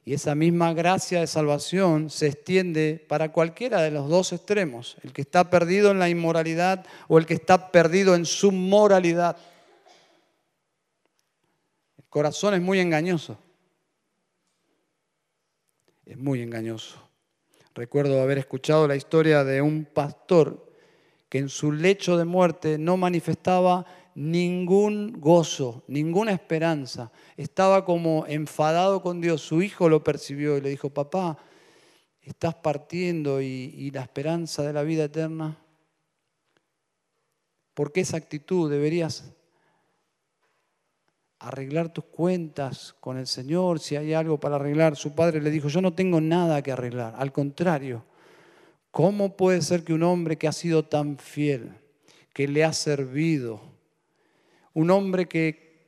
y 0.06 0.12
esa 0.12 0.34
misma 0.34 0.74
gracia 0.74 1.20
de 1.20 1.26
salvación 1.26 2.10
se 2.10 2.26
extiende 2.26 3.04
para 3.08 3.32
cualquiera 3.32 3.80
de 3.80 3.90
los 3.90 4.08
dos 4.08 4.32
extremos, 4.32 4.96
el 5.02 5.12
que 5.12 5.22
está 5.22 5.48
perdido 5.50 5.90
en 5.90 5.98
la 5.98 6.08
inmoralidad 6.08 6.84
o 7.08 7.18
el 7.18 7.26
que 7.26 7.34
está 7.34 7.70
perdido 7.70 8.14
en 8.14 8.26
su 8.26 8.52
moralidad 8.52 9.38
corazón 12.14 12.54
es 12.54 12.62
muy 12.62 12.78
engañoso. 12.78 13.36
Es 16.06 16.16
muy 16.16 16.42
engañoso. 16.42 16.96
Recuerdo 17.74 18.22
haber 18.22 18.38
escuchado 18.38 18.86
la 18.86 18.94
historia 18.94 19.42
de 19.42 19.60
un 19.60 19.84
pastor 19.84 20.72
que 21.28 21.38
en 21.38 21.48
su 21.48 21.72
lecho 21.72 22.16
de 22.16 22.24
muerte 22.24 22.78
no 22.78 22.96
manifestaba 22.96 23.84
ningún 24.14 25.20
gozo, 25.20 25.84
ninguna 25.88 26.32
esperanza. 26.32 27.10
Estaba 27.36 27.84
como 27.84 28.24
enfadado 28.26 29.02
con 29.02 29.20
Dios. 29.20 29.42
Su 29.42 29.62
hijo 29.62 29.88
lo 29.88 30.04
percibió 30.04 30.56
y 30.56 30.60
le 30.60 30.70
dijo, 30.70 30.90
papá, 30.90 31.38
estás 32.22 32.54
partiendo 32.54 33.40
y, 33.42 33.90
la 33.90 34.02
esperanza 34.02 34.62
de 34.62 34.72
la 34.72 34.82
vida 34.82 35.04
eterna. 35.04 35.58
¿Por 37.74 37.92
qué 37.92 38.00
esa 38.00 38.16
actitud 38.16 38.70
deberías 38.70 39.24
arreglar 41.40 41.92
tus 41.92 42.04
cuentas 42.04 42.94
con 43.00 43.18
el 43.18 43.26
Señor, 43.26 43.78
si 43.78 43.96
hay 43.96 44.14
algo 44.14 44.40
para 44.40 44.56
arreglar. 44.56 44.96
Su 44.96 45.14
padre 45.14 45.42
le 45.42 45.50
dijo, 45.50 45.68
yo 45.68 45.82
no 45.82 45.92
tengo 45.92 46.20
nada 46.20 46.62
que 46.62 46.72
arreglar. 46.72 47.14
Al 47.18 47.32
contrario, 47.32 48.02
¿cómo 48.90 49.36
puede 49.36 49.60
ser 49.60 49.84
que 49.84 49.92
un 49.92 50.04
hombre 50.04 50.38
que 50.38 50.48
ha 50.48 50.52
sido 50.52 50.86
tan 50.86 51.18
fiel, 51.18 51.72
que 52.32 52.48
le 52.48 52.64
ha 52.64 52.72
servido, 52.72 53.73
un 54.74 54.90
hombre 54.90 55.26
que, 55.26 55.86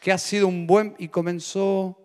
que 0.00 0.12
ha 0.12 0.18
sido 0.18 0.48
un 0.48 0.66
buen 0.66 0.94
y 0.98 1.08
comenzó 1.08 1.98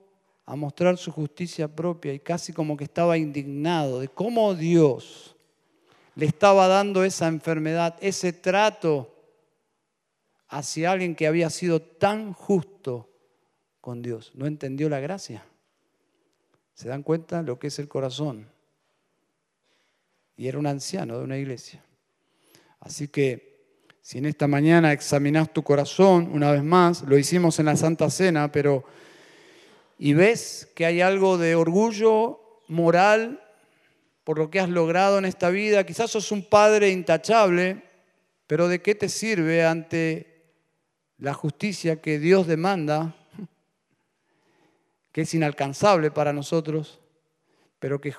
a 0.46 0.56
mostrar 0.56 0.98
su 0.98 1.12
justicia 1.12 1.68
propia 1.68 2.14
y 2.14 2.20
casi 2.20 2.54
como 2.54 2.78
que 2.78 2.86
estaba 2.86 3.18
indignado 3.18 4.00
de 4.00 4.08
cómo 4.08 4.54
Dios 4.56 5.36
le 6.16 6.26
estaba 6.26 6.68
dando 6.68 7.04
esa 7.04 7.28
enfermedad, 7.28 7.96
ese 8.02 8.34
trato 8.34 9.16
hacia 10.50 10.92
alguien 10.92 11.16
que 11.16 11.28
había 11.28 11.50
sido 11.50 11.82
tan 11.82 12.34
justo 12.34 13.10
con 13.80 14.02
Dios. 14.02 14.32
No 14.36 14.46
entendió 14.46 14.90
la 14.90 15.00
gracia. 15.00 15.46
¿Se 16.74 16.90
dan 16.90 17.04
cuenta 17.04 17.42
lo 17.42 17.58
que 17.58 17.68
es 17.68 17.80
el 17.80 17.88
corazón? 17.88 18.50
Y 20.36 20.48
era 20.48 20.60
un 20.60 20.68
anciano 20.68 21.18
de 21.18 21.24
una 21.24 21.38
iglesia. 21.38 21.84
Así 22.80 23.08
que 23.08 23.51
si 24.02 24.18
en 24.18 24.26
esta 24.26 24.48
mañana 24.48 24.92
examinas 24.92 25.54
tu 25.54 25.64
corazón, 25.64 26.30
una 26.34 26.52
vez 26.52 26.64
más, 26.64 27.04
lo 27.04 27.18
hicimos 27.18 27.60
en 27.60 27.68
la 27.68 27.76
Santa 27.76 28.10
Cena, 28.10 28.52
pero 28.52 28.84
y 29.98 30.14
ves 30.14 30.68
que 30.76 30.86
hay 30.88 31.02
algo 31.02 31.38
de 31.38 31.54
orgullo 31.56 32.60
moral 32.68 33.40
por 34.24 34.38
lo 34.38 34.50
que 34.50 34.60
has 34.60 34.70
logrado 34.70 35.18
en 35.18 35.26
esta 35.26 35.50
vida, 35.50 35.86
quizás 35.86 36.12
sos 36.12 36.32
un 36.32 36.44
padre 36.44 36.90
intachable, 36.90 37.84
pero 38.48 38.68
¿de 38.68 38.82
qué 38.82 38.96
te 38.96 39.10
sirve 39.10 39.64
ante 39.66 40.46
la 41.18 41.34
justicia 41.34 42.02
que 42.02 42.18
Dios 42.18 42.48
demanda, 42.48 43.16
que 45.12 45.22
es 45.22 45.34
inalcanzable 45.34 46.10
para 46.12 46.34
nosotros, 46.34 47.00
pero 47.80 48.02
que, 48.02 48.14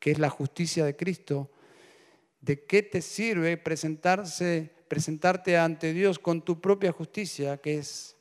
es 0.00 0.18
la 0.18 0.30
justicia 0.30 0.84
de 0.84 0.96
Cristo, 0.96 1.50
¿de 2.40 2.64
qué 2.64 2.82
te 2.82 3.00
sirve 3.00 3.56
presentarse, 3.56 4.77
presentarte 4.88 5.56
ante 5.56 5.92
Dios 5.92 6.18
con 6.18 6.42
tu 6.42 6.60
propia 6.60 6.92
justicia, 6.92 7.58
que 7.58 7.78
es, 7.78 8.16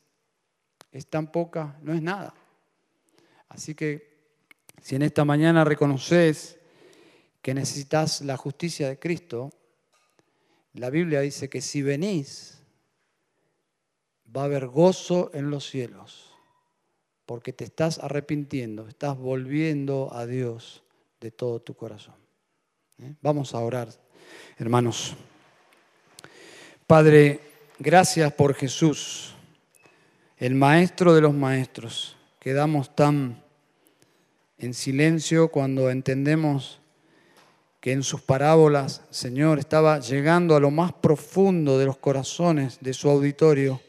es 0.91 1.07
tan 1.07 1.32
poca, 1.32 1.78
no 1.82 1.93
es 1.93 2.01
nada? 2.01 2.34
Así 3.49 3.74
que 3.74 4.18
si 4.82 4.95
en 4.95 5.01
esta 5.01 5.26
mañana 5.26 5.63
reconoces 5.63 6.59
que 7.41 7.53
necesitas 7.53 8.22
la 8.22 8.38
justicia 8.38 8.89
de 8.89 8.99
Cristo, 8.99 9.51
la 10.74 10.89
Biblia 10.89 11.22
dice 11.22 11.49
que 11.49 11.61
si 11.61 11.82
venís, 11.82 12.61
va 14.36 14.41
a 14.41 14.45
haber 14.45 14.68
gozo 14.68 15.32
en 15.34 15.49
los 15.49 15.68
cielos, 15.70 16.32
porque 17.26 17.53
te 17.53 17.63
estás 17.63 17.99
arrepintiendo, 17.99 18.88
estás 18.88 19.18
volviendo 19.18 20.13
a 20.13 20.26
Dios 20.26 20.84
de 21.20 21.32
todo 21.32 21.61
tu 21.61 21.74
corazón. 21.76 22.15
¿Eh? 22.99 23.15
Vamos 23.22 23.53
a 23.55 23.59
orar, 23.59 23.89
hermanos. 24.57 25.15
Padre, 26.88 27.41
gracias 27.79 28.31
por 28.33 28.55
Jesús, 28.55 29.35
el 30.38 30.55
maestro 30.55 31.13
de 31.13 31.21
los 31.21 31.33
maestros. 31.33 32.15
Quedamos 32.39 32.95
tan 32.95 33.43
en 34.57 34.73
silencio 34.73 35.49
cuando 35.49 35.89
entendemos 35.91 36.79
que 37.81 37.91
en 37.91 38.03
sus 38.03 38.21
parábolas, 38.21 39.01
Señor, 39.09 39.59
estaba 39.59 39.99
llegando 39.99 40.55
a 40.55 40.59
lo 40.59 40.71
más 40.71 40.93
profundo 40.93 41.77
de 41.77 41.85
los 41.85 41.97
corazones 41.97 42.79
de 42.81 42.93
su 42.93 43.09
auditorio 43.09 43.81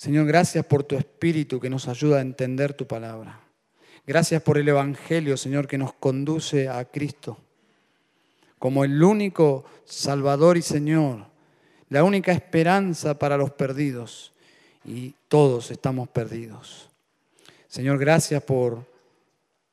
Señor, 0.00 0.24
gracias 0.24 0.64
por 0.64 0.82
tu 0.82 0.96
Espíritu 0.96 1.60
que 1.60 1.68
nos 1.68 1.86
ayuda 1.86 2.16
a 2.16 2.20
entender 2.22 2.72
tu 2.72 2.86
palabra. 2.86 3.38
Gracias 4.06 4.40
por 4.40 4.56
el 4.56 4.66
Evangelio, 4.66 5.36
Señor, 5.36 5.68
que 5.68 5.76
nos 5.76 5.92
conduce 5.92 6.70
a 6.70 6.82
Cristo 6.86 7.36
como 8.60 8.84
el 8.84 9.02
único 9.02 9.64
Salvador 9.84 10.56
y 10.56 10.62
Señor, 10.62 11.26
la 11.88 12.04
única 12.04 12.30
esperanza 12.30 13.18
para 13.18 13.36
los 13.36 13.50
perdidos. 13.50 14.32
Y 14.84 15.16
todos 15.26 15.72
estamos 15.72 16.08
perdidos. 16.08 16.88
Señor, 17.66 17.98
gracias 17.98 18.44
por 18.44 18.86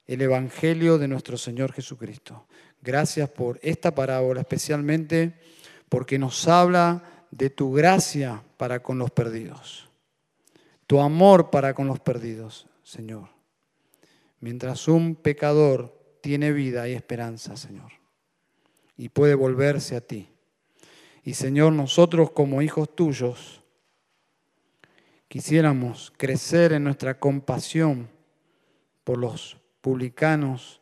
el 0.07 0.21
Evangelio 0.23 0.97
de 0.97 1.07
nuestro 1.07 1.37
Señor 1.37 1.71
Jesucristo. 1.71 2.47
Gracias 2.81 3.29
por 3.29 3.59
esta 3.61 3.93
parábola, 3.93 4.41
especialmente 4.41 5.33
porque 5.87 6.17
nos 6.17 6.47
habla 6.47 7.03
de 7.29 7.51
tu 7.51 7.71
gracia 7.71 8.41
para 8.57 8.81
con 8.81 8.97
los 8.97 9.11
perdidos 9.11 9.87
tu 10.87 11.01
amor 11.01 11.49
para 11.49 11.73
con 11.73 11.85
los 11.87 11.99
perdidos, 11.99 12.65
Señor. 12.81 13.27
Mientras 14.39 14.87
un 14.87 15.15
pecador 15.15 15.93
tiene 16.21 16.53
vida 16.53 16.87
y 16.87 16.93
esperanza, 16.93 17.57
Señor, 17.57 17.91
y 18.97 19.09
puede 19.09 19.35
volverse 19.35 19.95
a 19.95 20.01
ti. 20.01 20.27
Y 21.23 21.35
Señor, 21.35 21.73
nosotros 21.73 22.31
como 22.31 22.61
hijos 22.61 22.95
tuyos, 22.95 23.61
quisiéramos 25.27 26.11
crecer 26.17 26.73
en 26.73 26.83
nuestra 26.83 27.19
compasión 27.19 28.09
por 29.03 29.17
los 29.17 29.57
publicanos 29.81 30.81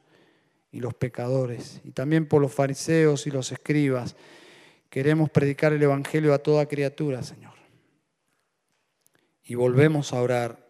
y 0.71 0.79
los 0.79 0.93
pecadores, 0.93 1.81
y 1.83 1.91
también 1.91 2.27
por 2.27 2.41
los 2.41 2.53
fariseos 2.53 3.27
y 3.27 3.31
los 3.31 3.51
escribas. 3.51 4.15
Queremos 4.89 5.29
predicar 5.29 5.73
el 5.73 5.83
Evangelio 5.83 6.33
a 6.33 6.39
toda 6.39 6.67
criatura, 6.67 7.23
Señor. 7.23 7.53
Y 9.43 9.55
volvemos 9.55 10.13
a 10.13 10.21
orar 10.21 10.65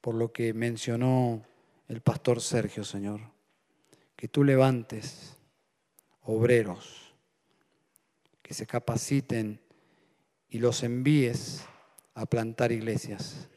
por 0.00 0.14
lo 0.14 0.32
que 0.32 0.52
mencionó 0.52 1.42
el 1.88 2.00
pastor 2.00 2.40
Sergio, 2.40 2.84
Señor. 2.84 3.20
Que 4.16 4.28
tú 4.28 4.44
levantes 4.44 5.39
obreros 6.30 7.14
que 8.42 8.54
se 8.54 8.66
capaciten 8.66 9.60
y 10.48 10.58
los 10.58 10.82
envíes 10.82 11.64
a 12.14 12.26
plantar 12.26 12.72
iglesias. 12.72 13.48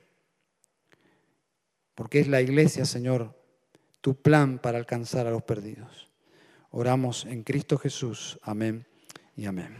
Porque 1.95 2.19
es 2.19 2.27
la 2.27 2.41
iglesia, 2.41 2.85
Señor, 2.85 3.35
tu 4.01 4.15
plan 4.15 4.59
para 4.59 4.77
alcanzar 4.77 5.27
a 5.27 5.31
los 5.31 5.43
perdidos. 5.43 6.09
Oramos 6.71 7.25
en 7.25 7.43
Cristo 7.43 7.77
Jesús. 7.77 8.39
Amén 8.41 8.85
y 9.35 9.45
amén. 9.45 9.77